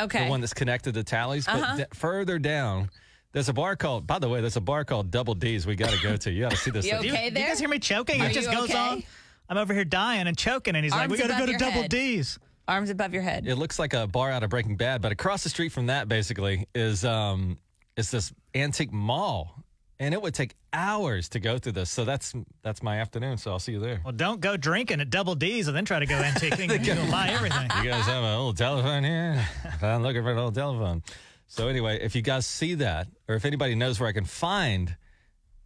Okay. 0.00 0.22
the 0.26 0.30
one 0.30 0.40
that's 0.40 0.54
connected 0.54 0.94
to 0.94 1.02
Tally's. 1.02 1.44
But 1.44 1.56
Uh-huh. 1.56 1.76
d- 1.78 1.84
further 1.92 2.38
down, 2.38 2.88
there's 3.32 3.48
a 3.48 3.52
bar 3.52 3.74
called. 3.74 4.06
By 4.06 4.20
the 4.20 4.28
way, 4.28 4.40
there's 4.40 4.54
a 4.56 4.60
bar 4.60 4.84
called 4.84 5.10
Double 5.10 5.34
D's. 5.34 5.66
We 5.66 5.74
got 5.74 5.90
to 5.90 6.00
go 6.00 6.16
to. 6.16 6.30
You 6.30 6.42
got 6.42 6.52
to 6.52 6.56
see 6.56 6.70
this. 6.70 6.86
You 6.86 6.92
thing. 6.92 7.00
Do 7.02 7.06
you, 7.08 7.14
Okay 7.14 7.30
do 7.30 7.40
you 7.40 7.46
guys 7.48 7.58
hear 7.58 7.68
me 7.68 7.80
choking? 7.80 8.22
Are 8.22 8.26
it 8.28 8.32
just 8.32 8.48
goes 8.48 8.70
okay? 8.70 8.78
on. 8.78 9.02
I'm 9.48 9.56
over 9.56 9.74
here 9.74 9.84
dying 9.84 10.28
and 10.28 10.38
choking, 10.38 10.76
and 10.76 10.84
he's 10.84 10.92
like, 10.92 11.10
"We 11.10 11.18
got 11.18 11.26
to 11.26 11.36
go 11.36 11.46
to 11.46 11.50
your 11.50 11.58
Double. 11.58 11.82
D's." 11.88 12.38
Arms 12.68 12.90
above 12.90 13.14
your 13.14 13.22
head. 13.22 13.46
It 13.46 13.56
looks 13.56 13.78
like 13.78 13.94
a 13.94 14.06
bar 14.06 14.30
out 14.30 14.42
of 14.42 14.50
Breaking 14.50 14.76
Bad, 14.76 15.00
but 15.00 15.10
across 15.10 15.42
the 15.42 15.48
street 15.48 15.70
from 15.70 15.86
that, 15.86 16.06
basically, 16.06 16.68
is 16.74 17.04
um 17.04 17.58
is 17.96 18.10
this 18.10 18.32
antique 18.54 18.92
mall, 18.92 19.64
and 19.98 20.12
it 20.12 20.20
would 20.20 20.34
take 20.34 20.54
hours 20.72 21.30
to 21.30 21.40
go 21.40 21.58
through 21.58 21.72
this. 21.72 21.88
So 21.88 22.04
that's 22.04 22.34
that's 22.62 22.82
my 22.82 22.98
afternoon. 22.98 23.38
So 23.38 23.52
I'll 23.52 23.58
see 23.58 23.72
you 23.72 23.80
there. 23.80 24.02
Well, 24.04 24.12
don't 24.12 24.40
go 24.40 24.56
drinking 24.58 25.00
at 25.00 25.08
Double 25.08 25.34
D's 25.34 25.66
and 25.66 25.76
then 25.76 25.86
try 25.86 25.98
to 25.98 26.06
go 26.06 26.16
antiquing. 26.16 26.70
and 26.74 26.86
You'll 26.86 27.10
buy 27.10 27.28
everything. 27.28 27.70
You 27.82 27.90
guys 27.90 28.04
have 28.04 28.22
an 28.22 28.34
old 28.36 28.58
telephone 28.58 29.02
here? 29.02 29.46
I'm 29.82 30.02
looking 30.02 30.22
for 30.22 30.32
an 30.32 30.38
old 30.38 30.54
telephone. 30.54 31.02
So 31.46 31.68
anyway, 31.68 31.98
if 32.02 32.14
you 32.14 32.20
guys 32.20 32.44
see 32.44 32.74
that, 32.74 33.08
or 33.26 33.34
if 33.34 33.46
anybody 33.46 33.74
knows 33.74 33.98
where 33.98 34.10
I 34.10 34.12
can 34.12 34.26
find 34.26 34.94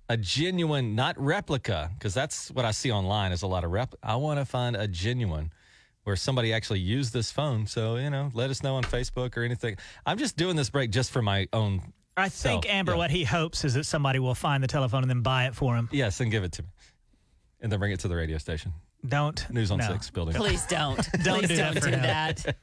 a 0.08 0.16
genuine, 0.16 0.94
not 0.94 1.20
replica, 1.20 1.90
because 1.98 2.14
that's 2.14 2.50
what 2.52 2.64
I 2.64 2.70
see 2.70 2.92
online 2.92 3.32
is 3.32 3.42
a 3.42 3.48
lot 3.48 3.64
of 3.64 3.72
rep. 3.72 3.94
I 4.02 4.14
want 4.16 4.38
to 4.38 4.44
find 4.44 4.76
a 4.76 4.86
genuine 4.86 5.52
where 6.04 6.16
somebody 6.16 6.52
actually 6.52 6.80
used 6.80 7.12
this 7.12 7.30
phone. 7.30 7.66
So 7.66 7.96
you 7.96 8.10
know, 8.10 8.30
let 8.34 8.50
us 8.50 8.62
know 8.62 8.76
on 8.76 8.82
Facebook 8.84 9.36
or 9.36 9.42
anything. 9.42 9.76
I'm 10.06 10.18
just 10.18 10.36
doing 10.36 10.56
this 10.56 10.70
break 10.70 10.90
just 10.90 11.10
for 11.10 11.22
my 11.22 11.48
own. 11.52 11.92
I 12.16 12.28
think 12.28 12.64
Self, 12.64 12.66
Amber, 12.66 12.92
yeah. 12.92 12.98
what 12.98 13.10
he 13.10 13.24
hopes 13.24 13.64
is 13.64 13.74
that 13.74 13.84
somebody 13.84 14.18
will 14.18 14.34
find 14.34 14.62
the 14.62 14.68
telephone 14.68 15.02
and 15.02 15.08
then 15.10 15.22
buy 15.22 15.46
it 15.46 15.54
for 15.54 15.74
him. 15.76 15.88
Yes, 15.92 16.20
and 16.20 16.30
give 16.30 16.44
it 16.44 16.52
to 16.52 16.62
me, 16.62 16.68
and 17.60 17.72
then 17.72 17.78
bring 17.78 17.92
it 17.92 18.00
to 18.00 18.08
the 18.08 18.16
radio 18.16 18.38
station. 18.38 18.72
Don't 19.08 19.50
News 19.50 19.70
on 19.70 19.78
no. 19.78 19.88
Six 19.88 20.10
building. 20.10 20.34
Please 20.34 20.64
don't. 20.66 20.96
Don't 21.24 21.38
Please 21.40 21.48
do 21.48 21.56
that 21.56 21.74
don't 21.74 21.82
for 21.82 21.90
do 21.90 21.96
that. 21.96 22.36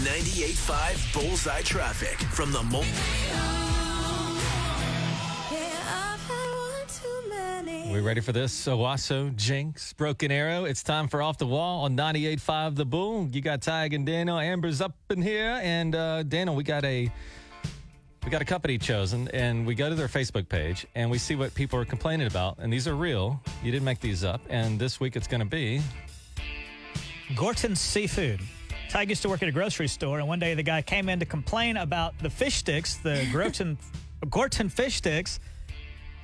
98.5 0.00 1.12
Bullseye 1.12 1.60
Traffic 1.62 2.18
from 2.28 2.52
the 2.52 2.62
Mul- 2.62 2.84
We 7.90 7.98
ready 7.98 8.20
for 8.20 8.30
this? 8.30 8.68
Owasso, 8.68 9.34
Jenks, 9.34 9.92
Broken 9.94 10.30
Arrow. 10.30 10.64
It's 10.64 10.84
time 10.84 11.08
for 11.08 11.20
Off 11.22 11.38
the 11.38 11.46
Wall 11.46 11.82
on 11.82 11.96
98.5 11.96 12.76
The 12.76 12.84
Bull. 12.84 13.28
You 13.32 13.40
got 13.40 13.62
Tig 13.62 13.94
and 13.94 14.06
Daniel. 14.06 14.38
Amber's 14.38 14.80
up 14.80 14.94
in 15.10 15.20
here. 15.20 15.58
And 15.60 15.96
uh, 15.96 16.22
Daniel, 16.22 16.54
we 16.54 16.62
got 16.62 16.84
a 16.84 17.10
we 18.24 18.30
got 18.30 18.42
a 18.42 18.44
company 18.44 18.78
chosen, 18.78 19.26
and 19.28 19.66
we 19.66 19.74
go 19.74 19.88
to 19.88 19.96
their 19.96 20.06
Facebook 20.06 20.48
page, 20.48 20.86
and 20.94 21.10
we 21.10 21.18
see 21.18 21.34
what 21.34 21.52
people 21.54 21.80
are 21.80 21.84
complaining 21.84 22.28
about. 22.28 22.58
And 22.58 22.72
these 22.72 22.86
are 22.86 22.94
real. 22.94 23.40
You 23.60 23.72
didn't 23.72 23.86
make 23.86 23.98
these 23.98 24.22
up. 24.22 24.40
And 24.48 24.78
this 24.78 25.00
week 25.00 25.16
it's 25.16 25.26
going 25.26 25.40
to 25.40 25.46
be 25.46 25.82
Gorton 27.34 27.74
Seafood. 27.74 28.40
Ty 28.88 29.02
used 29.02 29.22
to 29.22 29.28
work 29.28 29.42
at 29.42 29.48
a 29.48 29.52
grocery 29.52 29.88
store, 29.88 30.20
and 30.20 30.28
one 30.28 30.38
day 30.38 30.54
the 30.54 30.62
guy 30.62 30.80
came 30.80 31.08
in 31.08 31.18
to 31.18 31.26
complain 31.26 31.76
about 31.76 32.16
the 32.20 32.30
fish 32.30 32.54
sticks, 32.56 32.98
the 32.98 33.28
Gorton, 33.32 33.78
Gorton 34.28 34.68
fish 34.68 34.96
sticks. 34.96 35.40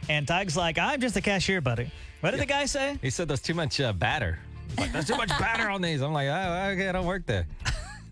And 0.08 0.26
Tig's 0.26 0.56
like, 0.56 0.78
I'm 0.78 1.00
just 1.00 1.16
a 1.16 1.20
cashier, 1.20 1.60
buddy. 1.60 1.90
What 2.20 2.30
did 2.30 2.40
the 2.40 2.46
guy 2.46 2.66
say? 2.66 2.98
he 3.02 3.10
said 3.10 3.28
there's 3.28 3.42
too 3.42 3.54
much 3.54 3.80
uh, 3.80 3.92
batter. 3.92 4.38
He's 4.70 4.78
like, 4.78 4.92
there's 4.92 5.06
too 5.06 5.16
much 5.16 5.28
batter 5.28 5.68
on 5.68 5.82
these. 5.82 6.00
I'm 6.00 6.12
like, 6.12 6.28
oh, 6.28 6.70
okay, 6.72 6.88
I 6.88 6.92
don't 6.92 7.06
work 7.06 7.26
there. 7.26 7.46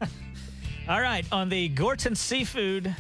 All 0.89 1.01
right, 1.01 1.25
on 1.33 1.49
the 1.49 1.69
Gorton 1.69 2.15
Seafood 2.15 2.95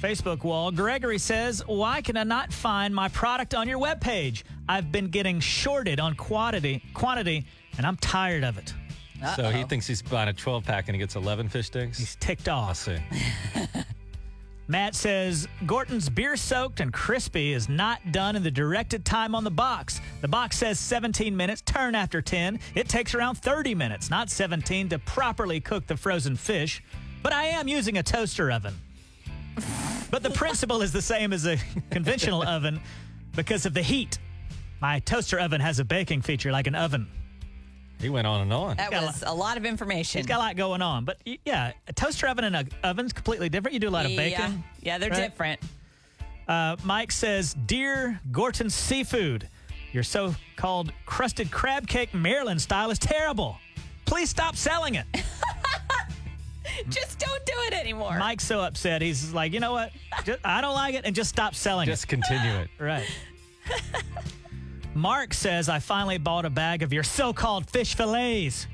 Facebook 0.00 0.44
wall, 0.44 0.70
Gregory 0.70 1.18
says, 1.18 1.62
Why 1.66 2.00
can 2.00 2.16
I 2.16 2.22
not 2.22 2.52
find 2.52 2.94
my 2.94 3.08
product 3.08 3.54
on 3.54 3.68
your 3.68 3.78
webpage? 3.78 4.42
I've 4.68 4.90
been 4.92 5.08
getting 5.08 5.40
shorted 5.40 6.00
on 6.00 6.14
quantity, 6.14 6.82
quantity, 6.94 7.46
and 7.76 7.86
I'm 7.86 7.96
tired 7.96 8.44
of 8.44 8.58
it. 8.58 8.72
So 9.34 9.50
he 9.50 9.64
thinks 9.64 9.86
he's 9.86 10.00
buying 10.00 10.28
a 10.28 10.32
12 10.32 10.64
pack 10.64 10.88
and 10.88 10.94
he 10.94 10.98
gets 10.98 11.16
11 11.16 11.48
fish 11.48 11.66
sticks. 11.66 11.98
He's 11.98 12.16
ticked 12.16 12.48
I 12.48 12.52
off. 12.52 12.76
see. 12.76 12.98
Matt 14.70 14.94
says 14.94 15.48
Gorton's 15.64 16.10
beer 16.10 16.36
soaked 16.36 16.80
and 16.80 16.92
crispy 16.92 17.54
is 17.54 17.70
not 17.70 18.12
done 18.12 18.36
in 18.36 18.42
the 18.42 18.50
directed 18.50 19.02
time 19.02 19.34
on 19.34 19.42
the 19.42 19.50
box. 19.50 20.02
The 20.20 20.28
box 20.28 20.58
says 20.58 20.78
17 20.78 21.34
minutes, 21.34 21.62
turn 21.62 21.94
after 21.94 22.20
10. 22.20 22.60
It 22.74 22.86
takes 22.86 23.14
around 23.14 23.36
30 23.36 23.74
minutes, 23.74 24.10
not 24.10 24.28
17, 24.28 24.90
to 24.90 24.98
properly 24.98 25.58
cook 25.58 25.86
the 25.86 25.96
frozen 25.96 26.36
fish. 26.36 26.82
But 27.22 27.32
I 27.32 27.44
am 27.44 27.66
using 27.66 27.96
a 27.96 28.02
toaster 28.02 28.50
oven. 28.50 28.74
But 30.10 30.22
the 30.22 30.30
principle 30.30 30.82
is 30.82 30.92
the 30.92 31.02
same 31.02 31.32
as 31.32 31.46
a 31.46 31.56
conventional 31.90 32.42
oven 32.42 32.78
because 33.34 33.64
of 33.64 33.72
the 33.72 33.82
heat. 33.82 34.18
My 34.80 35.00
toaster 35.00 35.40
oven 35.40 35.62
has 35.62 35.78
a 35.78 35.84
baking 35.84 36.20
feature 36.20 36.52
like 36.52 36.66
an 36.66 36.74
oven. 36.74 37.08
He 38.00 38.08
went 38.08 38.26
on 38.26 38.42
and 38.42 38.52
on. 38.52 38.76
That 38.76 38.90
Got 38.90 39.02
a 39.02 39.06
was 39.06 39.24
a 39.26 39.34
lot 39.34 39.56
of 39.56 39.64
information. 39.64 40.20
He's 40.20 40.26
got 40.26 40.36
a 40.36 40.38
lot 40.38 40.56
going 40.56 40.82
on. 40.82 41.04
But 41.04 41.18
y- 41.26 41.38
yeah, 41.44 41.72
a 41.88 41.92
toaster 41.92 42.28
oven 42.28 42.44
and 42.44 42.54
an 42.56 42.68
oven's 42.84 43.12
completely 43.12 43.48
different. 43.48 43.74
You 43.74 43.80
do 43.80 43.88
a 43.88 43.90
lot 43.90 44.04
of 44.04 44.12
yeah, 44.12 44.16
baking. 44.16 44.64
yeah, 44.80 44.98
they're 44.98 45.10
right? 45.10 45.30
different. 45.30 45.60
Uh, 46.46 46.76
Mike 46.84 47.12
says, 47.12 47.54
Dear 47.66 48.20
Gorton 48.30 48.70
Seafood, 48.70 49.48
your 49.92 50.02
so 50.02 50.34
called 50.56 50.92
crusted 51.06 51.50
crab 51.50 51.86
cake 51.86 52.14
Maryland 52.14 52.60
style 52.60 52.90
is 52.90 52.98
terrible. 52.98 53.58
Please 54.06 54.30
stop 54.30 54.56
selling 54.56 54.94
it. 54.94 55.04
Just 56.88 57.18
don't 57.18 57.44
do 57.44 57.52
it 57.66 57.74
anymore. 57.74 58.16
Mike's 58.18 58.44
so 58.44 58.60
upset. 58.60 59.02
He's 59.02 59.32
like, 59.32 59.52
you 59.52 59.60
know 59.60 59.72
what? 59.72 59.90
Just, 60.24 60.38
I 60.44 60.60
don't 60.60 60.74
like 60.74 60.94
it 60.94 61.04
and 61.04 61.14
just 61.14 61.28
stop 61.28 61.54
selling 61.54 61.88
it. 61.88 61.92
Just 61.92 62.06
continue 62.08 62.52
it. 62.52 62.62
it. 62.62 62.70
Right. 62.82 63.04
Mark 64.98 65.32
says, 65.32 65.68
I 65.68 65.78
finally 65.78 66.18
bought 66.18 66.44
a 66.44 66.50
bag 66.50 66.82
of 66.82 66.92
your 66.92 67.04
so 67.04 67.32
called 67.32 67.70
fish 67.70 67.94
fillets. 67.94 68.66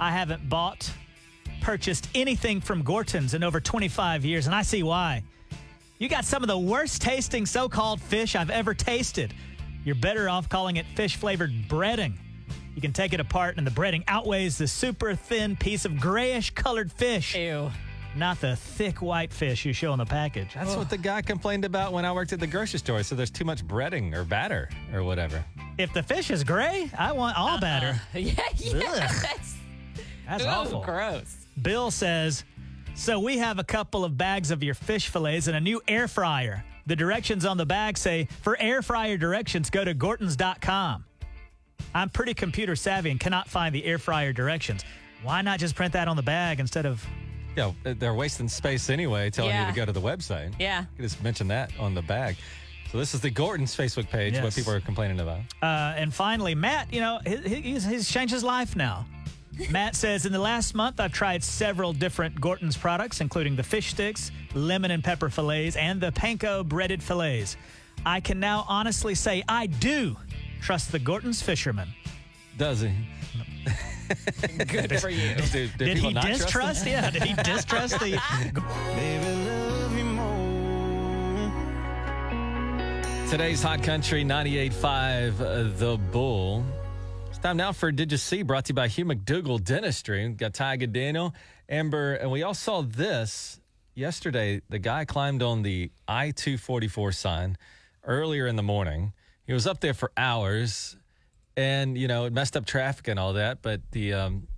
I 0.00 0.10
haven't 0.10 0.48
bought, 0.48 0.90
purchased 1.60 2.08
anything 2.16 2.60
from 2.60 2.82
Gorton's 2.82 3.32
in 3.32 3.44
over 3.44 3.60
25 3.60 4.24
years, 4.24 4.46
and 4.46 4.54
I 4.56 4.62
see 4.62 4.82
why. 4.82 5.22
You 5.98 6.08
got 6.08 6.24
some 6.24 6.42
of 6.42 6.48
the 6.48 6.58
worst 6.58 7.00
tasting 7.00 7.46
so 7.46 7.68
called 7.68 8.00
fish 8.00 8.34
I've 8.34 8.50
ever 8.50 8.74
tasted. 8.74 9.32
You're 9.84 9.94
better 9.94 10.28
off 10.28 10.48
calling 10.48 10.78
it 10.78 10.86
fish 10.96 11.14
flavored 11.14 11.52
breading. 11.68 12.14
You 12.74 12.82
can 12.82 12.92
take 12.92 13.12
it 13.12 13.20
apart, 13.20 13.56
and 13.56 13.64
the 13.64 13.70
breading 13.70 14.02
outweighs 14.08 14.58
the 14.58 14.66
super 14.66 15.14
thin 15.14 15.54
piece 15.54 15.84
of 15.84 16.00
grayish 16.00 16.50
colored 16.50 16.90
fish, 16.90 17.36
Ew. 17.36 17.70
Not 18.18 18.40
the 18.40 18.56
thick 18.56 19.00
white 19.00 19.32
fish 19.32 19.64
you 19.64 19.72
show 19.72 19.92
in 19.92 19.98
the 19.98 20.04
package. 20.04 20.54
That's 20.54 20.76
what 20.76 20.90
the 20.90 20.98
guy 20.98 21.22
complained 21.22 21.64
about 21.64 21.92
when 21.92 22.04
I 22.04 22.12
worked 22.12 22.32
at 22.32 22.40
the 22.40 22.46
grocery 22.46 22.78
store. 22.78 23.02
So 23.02 23.14
there's 23.14 23.30
too 23.30 23.44
much 23.44 23.66
breading 23.66 24.14
or 24.14 24.24
batter 24.24 24.68
or 24.92 25.04
whatever. 25.04 25.44
If 25.78 25.92
the 25.92 26.02
fish 26.02 26.30
is 26.30 26.44
gray, 26.44 26.90
I 26.98 27.12
want 27.12 27.38
all 27.38 27.50
uh-uh. 27.50 27.60
batter. 27.60 28.00
Yeah, 28.14 28.34
yes. 28.56 29.56
That's 30.28 30.44
Ooh, 30.44 30.48
awful. 30.48 30.82
Gross. 30.82 31.46
Bill 31.62 31.90
says, 31.90 32.44
So 32.94 33.20
we 33.20 33.38
have 33.38 33.58
a 33.58 33.64
couple 33.64 34.04
of 34.04 34.18
bags 34.18 34.50
of 34.50 34.62
your 34.62 34.74
fish 34.74 35.08
fillets 35.08 35.46
and 35.46 35.56
a 35.56 35.60
new 35.60 35.80
air 35.88 36.08
fryer. 36.08 36.64
The 36.86 36.96
directions 36.96 37.44
on 37.44 37.56
the 37.56 37.66
bag 37.66 37.96
say, 37.96 38.28
For 38.42 38.56
air 38.60 38.82
fryer 38.82 39.16
directions, 39.16 39.70
go 39.70 39.84
to 39.84 39.94
Gortons.com. 39.94 41.04
I'm 41.94 42.10
pretty 42.10 42.34
computer 42.34 42.76
savvy 42.76 43.10
and 43.10 43.20
cannot 43.20 43.48
find 43.48 43.74
the 43.74 43.84
air 43.84 43.98
fryer 43.98 44.32
directions. 44.32 44.84
Why 45.22 45.42
not 45.42 45.58
just 45.58 45.74
print 45.74 45.92
that 45.94 46.08
on 46.08 46.16
the 46.16 46.22
bag 46.22 46.60
instead 46.60 46.86
of. 46.86 47.04
Yeah, 47.58 47.72
they're 47.94 48.14
wasting 48.14 48.48
space 48.48 48.88
anyway, 48.88 49.30
telling 49.30 49.50
Yeah. 49.50 49.66
you 49.66 49.72
to 49.72 49.76
go 49.76 49.84
to 49.84 49.92
the 49.92 50.00
website. 50.00 50.52
Yeah. 50.58 50.84
You 50.96 51.02
just 51.04 51.22
mention 51.22 51.48
that 51.48 51.70
on 51.78 51.94
the 51.94 52.02
bag. 52.02 52.36
So 52.92 52.98
this 52.98 53.12
is 53.14 53.20
the 53.20 53.30
Gorton's 53.30 53.76
Facebook 53.76 54.08
page, 54.08 54.34
what 54.34 54.44
Yes. 54.44 54.54
people 54.54 54.72
are 54.72 54.80
complaining 54.80 55.20
about. 55.20 55.40
Uh, 55.60 55.94
and 55.96 56.14
finally, 56.14 56.54
Matt, 56.54 56.92
you 56.92 57.00
know, 57.00 57.18
he, 57.26 57.36
he- 57.36 57.60
he's, 57.72 57.84
he's 57.84 58.08
changed 58.08 58.32
his 58.32 58.44
life 58.44 58.76
now. 58.76 59.04
Matt 59.70 59.96
says, 59.96 60.24
in 60.24 60.32
the 60.32 60.38
last 60.38 60.74
month, 60.74 61.00
I've 61.00 61.12
tried 61.12 61.42
several 61.42 61.92
different 61.92 62.40
Gorton's 62.40 62.76
products, 62.76 63.20
including 63.20 63.56
the 63.56 63.62
fish 63.64 63.90
sticks, 63.90 64.30
lemon 64.54 64.90
and 64.92 65.02
pepper 65.02 65.28
fillets, 65.28 65.74
and 65.76 66.00
the 66.00 66.12
panko 66.12 66.64
breaded 66.66 67.02
fillets. 67.02 67.56
I 68.06 68.20
can 68.20 68.38
now 68.38 68.64
honestly 68.68 69.16
say 69.16 69.42
I 69.48 69.66
do 69.66 70.16
trust 70.62 70.92
the 70.92 70.98
Gorton's 71.00 71.42
fisherman. 71.42 71.88
Does 72.56 72.80
he? 72.82 72.90
Good 74.66 75.00
for 75.00 75.10
you. 75.10 75.34
Do, 75.34 75.68
do 75.68 75.84
Did 75.84 75.94
people 75.96 76.08
he 76.08 76.14
not 76.14 76.24
trust 76.24 76.42
distrust? 76.42 76.86
Yeah, 76.86 77.10
did 77.10 77.22
he 77.22 77.34
distrust 77.34 77.98
the. 78.00 78.20
Today's 83.30 83.62
Hot 83.62 83.82
Country 83.82 84.24
98.5 84.24 85.40
uh, 85.40 85.76
The 85.76 85.98
Bull. 85.98 86.64
It's 87.28 87.38
time 87.38 87.58
now 87.58 87.72
for 87.72 87.92
Did 87.92 88.10
You 88.10 88.16
See? 88.16 88.42
Brought 88.42 88.64
to 88.64 88.70
you 88.70 88.74
by 88.74 88.88
Hugh 88.88 89.04
McDougall 89.04 89.62
Dentistry. 89.62 90.26
We've 90.26 90.36
got 90.36 90.54
Tyga 90.54 90.90
Daniel, 90.90 91.34
Amber, 91.68 92.14
and 92.14 92.30
we 92.30 92.42
all 92.42 92.54
saw 92.54 92.80
this 92.80 93.60
yesterday. 93.94 94.62
The 94.70 94.78
guy 94.78 95.04
climbed 95.04 95.42
on 95.42 95.62
the 95.62 95.90
I 96.08 96.30
244 96.30 97.12
sign 97.12 97.58
earlier 98.02 98.46
in 98.46 98.56
the 98.56 98.62
morning. 98.62 99.12
He 99.46 99.52
was 99.52 99.66
up 99.66 99.80
there 99.80 99.94
for 99.94 100.10
hours 100.16 100.96
and, 101.58 101.98
you 101.98 102.08
know, 102.08 102.24
it 102.26 102.32
messed 102.32 102.56
up 102.56 102.64
traffic 102.64 103.08
and 103.08 103.18
all 103.18 103.34
that, 103.34 103.60
but 103.62 103.80
the. 103.92 104.14
Um, 104.14 104.48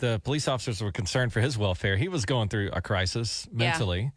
the 0.00 0.20
police 0.22 0.46
officers 0.46 0.80
were 0.80 0.92
concerned 0.92 1.32
for 1.32 1.40
his 1.40 1.58
welfare. 1.58 1.96
He 1.96 2.06
was 2.06 2.24
going 2.24 2.48
through 2.48 2.70
a 2.72 2.80
crisis 2.80 3.48
mentally 3.50 4.12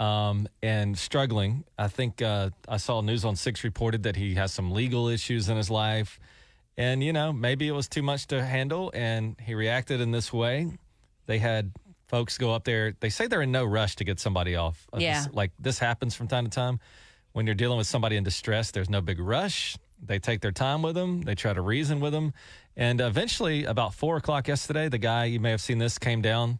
um, 0.00 0.48
and 0.62 0.96
struggling. 0.96 1.64
I 1.78 1.88
think 1.88 2.22
uh, 2.22 2.48
I 2.66 2.78
saw 2.78 3.02
News 3.02 3.26
on 3.26 3.36
Six 3.36 3.62
reported 3.62 4.04
that 4.04 4.16
he 4.16 4.36
has 4.36 4.54
some 4.54 4.70
legal 4.70 5.06
issues 5.08 5.50
in 5.50 5.58
his 5.58 5.68
life. 5.68 6.18
And, 6.78 7.04
you 7.04 7.12
know, 7.12 7.34
maybe 7.34 7.68
it 7.68 7.72
was 7.72 7.88
too 7.88 8.00
much 8.02 8.26
to 8.28 8.42
handle 8.42 8.90
and 8.94 9.36
he 9.38 9.54
reacted 9.54 10.00
in 10.00 10.12
this 10.12 10.32
way. 10.32 10.70
They 11.26 11.36
had 11.38 11.72
folks 12.06 12.38
go 12.38 12.54
up 12.54 12.64
there. 12.64 12.94
They 12.98 13.10
say 13.10 13.26
they're 13.26 13.42
in 13.42 13.52
no 13.52 13.66
rush 13.66 13.96
to 13.96 14.04
get 14.04 14.18
somebody 14.20 14.56
off. 14.56 14.86
of 14.94 15.02
Yeah. 15.02 15.24
this. 15.24 15.34
Like 15.34 15.52
this 15.60 15.78
happens 15.78 16.14
from 16.14 16.28
time 16.28 16.44
to 16.44 16.50
time. 16.50 16.80
When 17.32 17.44
you're 17.44 17.54
dealing 17.54 17.76
with 17.76 17.86
somebody 17.86 18.16
in 18.16 18.24
distress, 18.24 18.70
there's 18.70 18.88
no 18.88 19.02
big 19.02 19.20
rush. 19.20 19.76
They 20.04 20.18
take 20.18 20.40
their 20.40 20.52
time 20.52 20.82
with 20.82 20.94
them. 20.94 21.22
They 21.22 21.34
try 21.34 21.52
to 21.52 21.60
reason 21.60 22.00
with 22.00 22.12
them. 22.12 22.32
And 22.76 23.00
eventually, 23.00 23.64
about 23.64 23.94
four 23.94 24.16
o'clock 24.16 24.48
yesterday, 24.48 24.88
the 24.88 24.98
guy, 24.98 25.24
you 25.24 25.40
may 25.40 25.50
have 25.50 25.60
seen 25.60 25.78
this, 25.78 25.98
came 25.98 26.22
down 26.22 26.58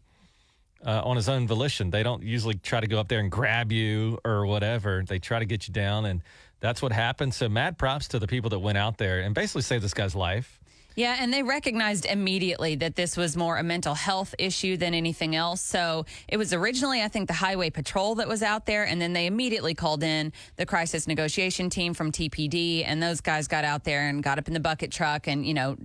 uh, 0.85 1.03
on 1.05 1.17
his 1.17 1.29
own 1.29 1.47
volition. 1.47 1.91
They 1.91 2.03
don't 2.03 2.23
usually 2.23 2.55
try 2.55 2.81
to 2.81 2.87
go 2.87 2.99
up 2.99 3.09
there 3.09 3.21
and 3.21 3.31
grab 3.31 3.73
you 3.73 4.19
or 4.25 4.47
whatever. 4.47 5.05
They 5.07 5.19
try 5.19 5.39
to 5.39 5.45
get 5.45 5.69
you 5.69 5.75
down, 5.75 6.07
and 6.07 6.23
that's 6.61 6.83
what 6.83 6.93
happened. 6.93 7.35
So, 7.35 7.49
mad 7.49 7.79
props 7.79 8.09
to 8.09 8.19
the 8.19 8.27
people 8.27 8.51
that 8.51 8.59
went 8.59 8.79
out 8.79 8.99
there 8.99 9.21
and 9.21 9.35
basically 9.35 9.63
saved 9.63 9.85
this 9.85 9.95
guy's 9.95 10.15
life. 10.15 10.61
Yeah, 10.99 11.17
and 11.21 11.33
they 11.33 11.45
recognized 11.45 12.07
immediately 12.07 12.75
that 12.75 12.97
this 12.97 13.17
was 13.17 13.37
more 13.37 13.57
a 13.57 13.63
mental 13.63 13.95
health 13.95 14.35
issue 14.37 14.77
than 14.77 14.95
anything 14.95 15.37
else. 15.37 15.61
So 15.61 16.07
it 16.27 16.37
was 16.39 16.53
originally, 16.53 17.05
I 17.05 17.07
think, 17.07 17.29
the 17.29 17.35
Highway 17.35 17.71
Patrol 17.71 18.17
that 18.17 18.27
was 18.27 18.43
out 18.43 18.67
there, 18.67 18.83
and 18.83 19.01
then 19.01 19.13
they 19.13 19.27
immediately 19.27 19.75
called 19.75 20.03
in 20.03 20.33
the 20.57 20.67
crisis 20.67 21.07
negotiation 21.07 21.71
team 21.71 21.95
from 21.95 22.11
TPD, 22.11 22.83
and 22.85 23.01
those 23.01 23.21
guys 23.21 23.47
got 23.47 23.63
out 23.63 23.85
there 23.85 24.09
and 24.09 24.25
got 24.25 24.41
up 24.41 24.49
in 24.49 24.55
the 24.55 24.61
bucket 24.61 24.91
truck 24.91 25.29
and, 25.29 25.47
you 25.47 25.55
know, 25.55 25.77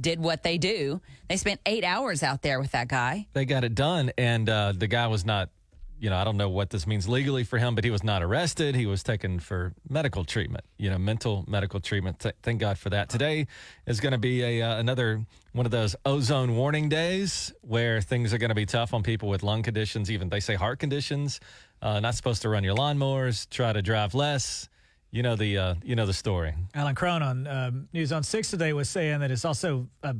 did 0.00 0.20
what 0.20 0.44
they 0.44 0.56
do. 0.56 1.00
They 1.28 1.36
spent 1.36 1.58
eight 1.66 1.82
hours 1.82 2.22
out 2.22 2.42
there 2.42 2.60
with 2.60 2.70
that 2.70 2.86
guy. 2.86 3.26
They 3.32 3.46
got 3.46 3.64
it 3.64 3.74
done, 3.74 4.12
and 4.16 4.48
uh, 4.48 4.72
the 4.76 4.86
guy 4.86 5.08
was 5.08 5.24
not, 5.24 5.48
you 6.00 6.08
know, 6.08 6.16
I 6.16 6.24
don't 6.24 6.38
know 6.38 6.48
what 6.48 6.70
this 6.70 6.86
means 6.86 7.06
legally 7.08 7.44
for 7.44 7.58
him, 7.58 7.74
but 7.74 7.84
he 7.84 7.90
was 7.90 8.02
not 8.02 8.22
arrested. 8.22 8.74
He 8.74 8.86
was 8.86 9.02
taken 9.02 9.38
for 9.38 9.74
medical 9.88 10.24
treatment, 10.24 10.64
you 10.78 10.88
know, 10.88 10.98
mental 10.98 11.44
medical 11.46 11.78
treatment. 11.78 12.20
Th- 12.20 12.34
thank 12.42 12.58
God 12.58 12.78
for 12.78 12.88
that. 12.88 13.10
Today 13.10 13.46
is 13.86 14.00
going 14.00 14.12
to 14.12 14.18
be 14.18 14.42
a 14.42 14.62
uh, 14.62 14.78
another 14.78 15.26
one 15.52 15.66
of 15.66 15.72
those 15.72 15.94
ozone 16.06 16.56
warning 16.56 16.88
days 16.88 17.52
where 17.60 18.00
things 18.00 18.32
are 18.32 18.38
going 18.38 18.48
to 18.48 18.54
be 18.54 18.64
tough 18.64 18.94
on 18.94 19.02
people 19.02 19.28
with 19.28 19.42
lung 19.42 19.62
conditions, 19.62 20.10
even 20.10 20.30
they 20.30 20.40
say 20.40 20.54
heart 20.54 20.78
conditions. 20.78 21.38
Uh, 21.82 22.00
not 22.00 22.14
supposed 22.14 22.42
to 22.42 22.48
run 22.48 22.64
your 22.64 22.74
lawnmowers. 22.74 23.48
Try 23.50 23.72
to 23.74 23.82
drive 23.82 24.14
less. 24.14 24.68
You 25.10 25.22
know 25.22 25.36
the 25.36 25.58
uh, 25.58 25.74
you 25.84 25.96
know 25.96 26.06
the 26.06 26.14
story. 26.14 26.54
Alan 26.74 26.94
Crone 26.94 27.22
on 27.22 27.46
um, 27.46 27.88
News 27.92 28.10
on 28.10 28.22
Six 28.22 28.48
today 28.50 28.72
was 28.72 28.88
saying 28.88 29.20
that 29.20 29.30
it's 29.30 29.44
also 29.44 29.86
a 30.02 30.16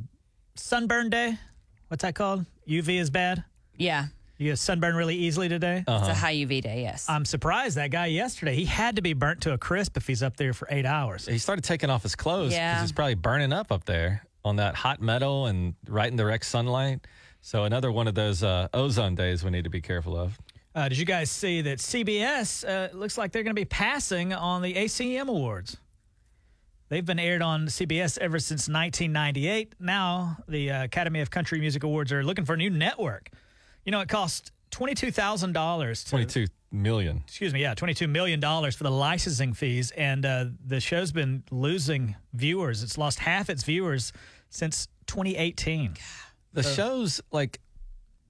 sunburn 0.55 1.09
day. 1.09 1.39
What's 1.87 2.03
that 2.03 2.13
called? 2.13 2.45
UV 2.67 2.99
is 2.99 3.09
bad. 3.09 3.43
Yeah, 3.77 4.07
You 4.41 4.49
get 4.49 4.57
sunburn 4.57 4.95
really 4.95 5.15
easily 5.15 5.49
today. 5.49 5.83
it's 5.87 6.07
a 6.07 6.15
high 6.15 6.33
UV 6.33 6.63
day, 6.63 6.81
yes. 6.81 7.05
I'm 7.07 7.25
surprised 7.25 7.77
that 7.77 7.91
guy 7.91 8.07
yesterday. 8.07 8.55
He 8.55 8.65
had 8.65 8.95
to 8.95 9.03
be 9.03 9.13
burnt 9.13 9.41
to 9.41 9.53
a 9.53 9.57
crisp 9.59 9.97
if 9.97 10.07
he's 10.07 10.23
up 10.23 10.35
there 10.35 10.51
for 10.51 10.67
eight 10.71 10.87
hours. 10.87 11.27
He 11.27 11.37
started 11.37 11.63
taking 11.63 11.91
off 11.91 12.01
his 12.01 12.15
clothes 12.15 12.47
because 12.49 12.55
Yeah. 12.57 12.81
he's 12.81 12.91
probably 12.91 13.13
burning 13.13 13.53
up 13.53 13.71
up 13.71 13.85
there 13.85 14.23
on 14.43 14.55
that 14.55 14.73
hot 14.73 14.99
metal 14.99 15.45
and 15.45 15.75
right 15.87 16.09
in 16.09 16.17
direct 16.17 16.45
sunlight. 16.47 17.05
So 17.41 17.65
another 17.65 17.91
one 17.91 18.07
of 18.07 18.15
those 18.15 18.41
uh, 18.41 18.67
ozone 18.73 19.13
days 19.13 19.43
we 19.43 19.51
need 19.51 19.65
to 19.65 19.69
be 19.69 19.79
careful 19.79 20.17
of. 20.17 20.39
Uh, 20.73 20.89
did 20.89 20.97
you 20.97 21.05
guys 21.05 21.29
see 21.29 21.61
that 21.61 21.77
CBS 21.77 22.67
uh, 22.67 22.89
looks 22.97 23.19
like 23.19 23.31
they're 23.31 23.43
going 23.43 23.55
to 23.55 23.61
be 23.61 23.65
passing 23.65 24.33
on 24.33 24.63
the 24.63 24.73
ACM 24.73 25.27
awards? 25.27 25.77
They've 26.89 27.05
been 27.05 27.19
aired 27.19 27.43
on 27.43 27.67
CBS 27.67 28.17
ever 28.17 28.39
since 28.39 28.61
1998. 28.67 29.75
Now 29.79 30.37
the 30.47 30.71
uh, 30.71 30.83
Academy 30.85 31.21
of 31.21 31.29
Country 31.29 31.59
Music 31.59 31.83
Awards 31.83 32.11
are 32.11 32.23
looking 32.23 32.43
for 32.45 32.55
a 32.55 32.57
new 32.57 32.71
network. 32.71 33.29
You 33.85 33.91
know, 33.91 34.01
it 34.01 34.09
cost 34.09 34.51
twenty-two 34.71 35.11
thousand 35.11 35.53
dollars. 35.53 36.03
Twenty-two 36.03 36.47
million. 36.71 37.23
Excuse 37.25 37.53
me, 37.53 37.61
yeah, 37.61 37.73
twenty-two 37.73 38.07
million 38.07 38.39
dollars 38.39 38.75
for 38.75 38.83
the 38.83 38.91
licensing 38.91 39.53
fees, 39.53 39.91
and 39.91 40.25
uh, 40.25 40.45
the 40.65 40.79
show's 40.79 41.11
been 41.11 41.43
losing 41.51 42.15
viewers. 42.33 42.83
It's 42.83 42.97
lost 42.97 43.19
half 43.19 43.49
its 43.49 43.63
viewers 43.63 44.13
since 44.49 44.87
2018. 45.07 45.95
The 46.53 46.63
shows 46.63 47.21
like 47.31 47.59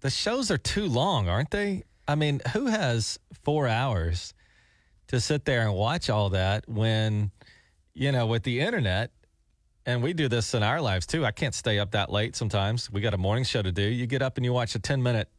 the 0.01 0.09
shows 0.09 0.51
are 0.51 0.57
too 0.57 0.85
long, 0.85 1.27
aren't 1.27 1.51
they? 1.51 1.83
I 2.07 2.15
mean, 2.15 2.41
who 2.53 2.67
has 2.67 3.19
four 3.43 3.67
hours 3.67 4.33
to 5.07 5.19
sit 5.19 5.45
there 5.45 5.61
and 5.61 5.73
watch 5.73 6.09
all 6.09 6.29
that 6.29 6.67
when, 6.67 7.31
you 7.93 8.11
know, 8.11 8.25
with 8.25 8.43
the 8.43 8.59
internet, 8.61 9.11
and 9.85 10.01
we 10.01 10.13
do 10.13 10.27
this 10.27 10.53
in 10.53 10.63
our 10.63 10.81
lives 10.81 11.05
too. 11.05 11.25
I 11.25 11.31
can't 11.31 11.53
stay 11.53 11.79
up 11.79 11.91
that 11.91 12.11
late 12.11 12.35
sometimes. 12.35 12.91
We 12.91 13.01
got 13.01 13.13
a 13.13 13.17
morning 13.17 13.43
show 13.43 13.61
to 13.61 13.71
do. 13.71 13.83
You 13.83 14.07
get 14.07 14.21
up 14.21 14.37
and 14.37 14.45
you 14.45 14.53
watch 14.53 14.75
a 14.75 14.79
10 14.79 15.01
minute 15.01 15.29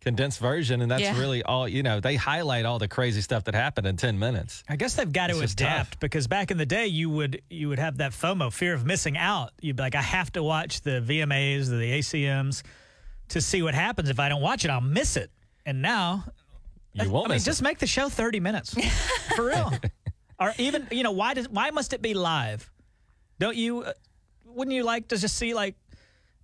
condensed 0.00 0.38
version, 0.38 0.80
and 0.80 0.90
that's 0.90 1.02
Yeah. 1.02 1.18
really 1.18 1.42
all, 1.42 1.66
you 1.68 1.82
know, 1.82 2.00
they 2.00 2.14
highlight 2.16 2.64
all 2.64 2.78
the 2.78 2.88
crazy 2.88 3.20
stuff 3.20 3.44
that 3.44 3.54
happened 3.54 3.86
in 3.86 3.96
10 3.96 4.18
minutes. 4.18 4.62
I 4.68 4.76
guess 4.76 4.94
they've 4.94 5.12
got 5.12 5.30
It's 5.30 5.38
to 5.38 5.44
adapt 5.44 5.92
tough. 5.92 6.00
because 6.00 6.26
back 6.28 6.50
in 6.50 6.56
the 6.58 6.66
day, 6.66 6.86
you 6.86 7.10
would 7.10 7.42
you 7.50 7.68
would 7.68 7.78
have 7.78 7.98
that 7.98 8.12
FOMO, 8.12 8.52
fear 8.52 8.74
of 8.74 8.86
missing 8.86 9.16
out. 9.18 9.52
You'd 9.60 9.76
be 9.76 9.82
like, 9.82 9.94
I 9.96 10.02
have 10.02 10.30
to 10.32 10.42
watch 10.42 10.82
the 10.82 11.00
VMAs, 11.00 11.68
the 11.68 11.98
ACMs, 11.98 12.62
to 13.30 13.40
see 13.40 13.62
what 13.62 13.74
happens. 13.74 14.08
If 14.08 14.20
I 14.20 14.28
don't 14.28 14.40
watch 14.42 14.64
it, 14.64 14.70
I'll 14.70 14.80
miss 14.80 15.16
it. 15.16 15.30
And 15.66 15.82
now, 15.82 16.24
You 16.94 17.10
won't 17.10 17.26
I 17.26 17.28
mean, 17.30 17.34
miss 17.36 17.42
it. 17.42 17.46
just 17.46 17.62
make 17.62 17.78
the 17.78 17.86
show 17.86 18.08
thirty 18.08 18.40
minutes 18.40 18.74
for 19.36 19.46
real, 19.46 19.72
or 20.40 20.54
even 20.58 20.86
you 20.90 21.02
know 21.02 21.12
why 21.12 21.34
does 21.34 21.48
why 21.48 21.70
must 21.70 21.92
it 21.92 22.00
be 22.02 22.14
live? 22.14 22.70
Don't 23.38 23.56
you? 23.56 23.82
Uh, 23.82 23.92
wouldn't 24.46 24.74
you 24.74 24.82
like 24.84 25.08
to 25.08 25.16
just 25.18 25.36
see 25.36 25.54
like 25.54 25.74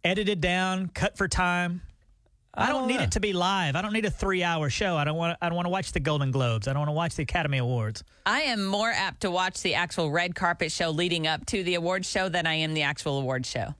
edited 0.04 0.40
down, 0.40 0.88
cut 0.88 1.16
for 1.16 1.26
time? 1.28 1.80
I 2.56 2.66
don't, 2.68 2.82
don't 2.82 2.88
need 2.88 3.00
it 3.00 3.10
to 3.12 3.20
be 3.20 3.32
live. 3.32 3.74
I 3.76 3.82
don't 3.82 3.92
need 3.92 4.04
a 4.04 4.10
three-hour 4.10 4.70
show. 4.70 4.96
I 4.96 5.04
don't 5.04 5.16
want. 5.16 5.36
I 5.42 5.48
don't 5.48 5.56
want 5.56 5.66
to 5.66 5.70
watch 5.70 5.92
the 5.92 6.00
Golden 6.00 6.30
Globes. 6.30 6.68
I 6.68 6.72
don't 6.72 6.80
want 6.80 6.88
to 6.88 6.92
watch 6.92 7.14
the 7.16 7.22
Academy 7.24 7.58
Awards. 7.58 8.04
I 8.26 8.42
am 8.42 8.64
more 8.64 8.90
apt 8.90 9.22
to 9.22 9.30
watch 9.30 9.60
the 9.62 9.74
actual 9.74 10.10
red 10.10 10.34
carpet 10.34 10.70
show 10.70 10.90
leading 10.90 11.26
up 11.26 11.44
to 11.46 11.62
the 11.64 11.74
award 11.74 12.06
show 12.06 12.28
than 12.28 12.46
I 12.46 12.54
am 12.54 12.74
the 12.74 12.82
actual 12.82 13.18
award 13.18 13.44
show. 13.44 13.74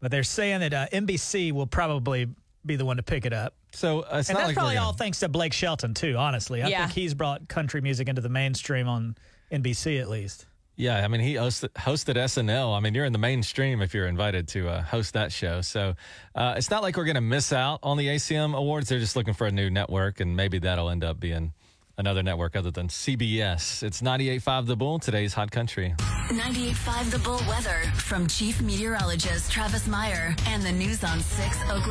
But 0.00 0.10
they're 0.10 0.22
saying 0.24 0.60
that 0.60 0.72
uh, 0.74 0.86
NBC 0.92 1.52
will 1.52 1.66
probably 1.66 2.28
be 2.64 2.76
the 2.76 2.84
one 2.84 2.96
to 2.96 3.02
pick 3.02 3.24
it 3.26 3.32
up. 3.32 3.54
So 3.72 4.00
uh, 4.00 4.18
it's 4.18 4.28
and 4.28 4.36
not 4.36 4.40
that's 4.40 4.48
like 4.48 4.54
probably 4.56 4.74
gonna- 4.74 4.86
all 4.86 4.92
thanks 4.92 5.20
to 5.20 5.28
Blake 5.28 5.52
Shelton, 5.52 5.94
too, 5.94 6.16
honestly. 6.16 6.62
I 6.62 6.68
Yeah. 6.68 6.80
think 6.86 6.92
he's 6.92 7.14
brought 7.14 7.46
country 7.48 7.80
music 7.80 8.08
into 8.08 8.20
the 8.20 8.28
mainstream 8.28 8.88
on 8.88 9.16
NBC 9.50 10.00
at 10.00 10.08
least. 10.08 10.46
Yeah, 10.82 11.04
I 11.04 11.06
mean, 11.06 11.20
he 11.20 11.34
hosted, 11.34 11.68
hosted 11.74 12.16
SNL. 12.16 12.76
I 12.76 12.80
mean, 12.80 12.92
you're 12.92 13.04
in 13.04 13.12
the 13.12 13.18
mainstream 13.20 13.82
if 13.82 13.94
you're 13.94 14.08
invited 14.08 14.48
to 14.48 14.68
uh, 14.68 14.82
host 14.82 15.12
that 15.12 15.30
show. 15.30 15.60
So 15.60 15.94
uh, 16.34 16.54
it's 16.56 16.70
not 16.70 16.82
like 16.82 16.96
we're 16.96 17.04
going 17.04 17.14
to 17.14 17.20
miss 17.20 17.52
out 17.52 17.78
on 17.84 17.96
the 17.98 18.08
ACM 18.08 18.52
awards. 18.56 18.88
They're 18.88 18.98
just 18.98 19.14
looking 19.14 19.32
for 19.32 19.46
a 19.46 19.52
new 19.52 19.70
network, 19.70 20.18
and 20.18 20.36
maybe 20.36 20.58
that'll 20.58 20.90
end 20.90 21.04
up 21.04 21.20
being 21.20 21.52
another 21.98 22.24
network 22.24 22.56
other 22.56 22.72
than 22.72 22.88
CBS. 22.88 23.84
It's 23.84 24.02
98.5 24.02 24.66
The 24.66 24.74
Bull, 24.74 24.98
today's 24.98 25.34
Hot 25.34 25.52
Country. 25.52 25.94
98.5 25.98 27.10
The 27.12 27.18
Bull 27.20 27.40
Weather 27.46 27.82
from 27.94 28.26
Chief 28.26 28.60
Meteorologist 28.60 29.52
Travis 29.52 29.86
Meyer 29.86 30.34
and 30.48 30.64
the 30.64 30.72
News 30.72 31.04
on 31.04 31.20
6 31.20 31.58
Oakland. 31.70 31.86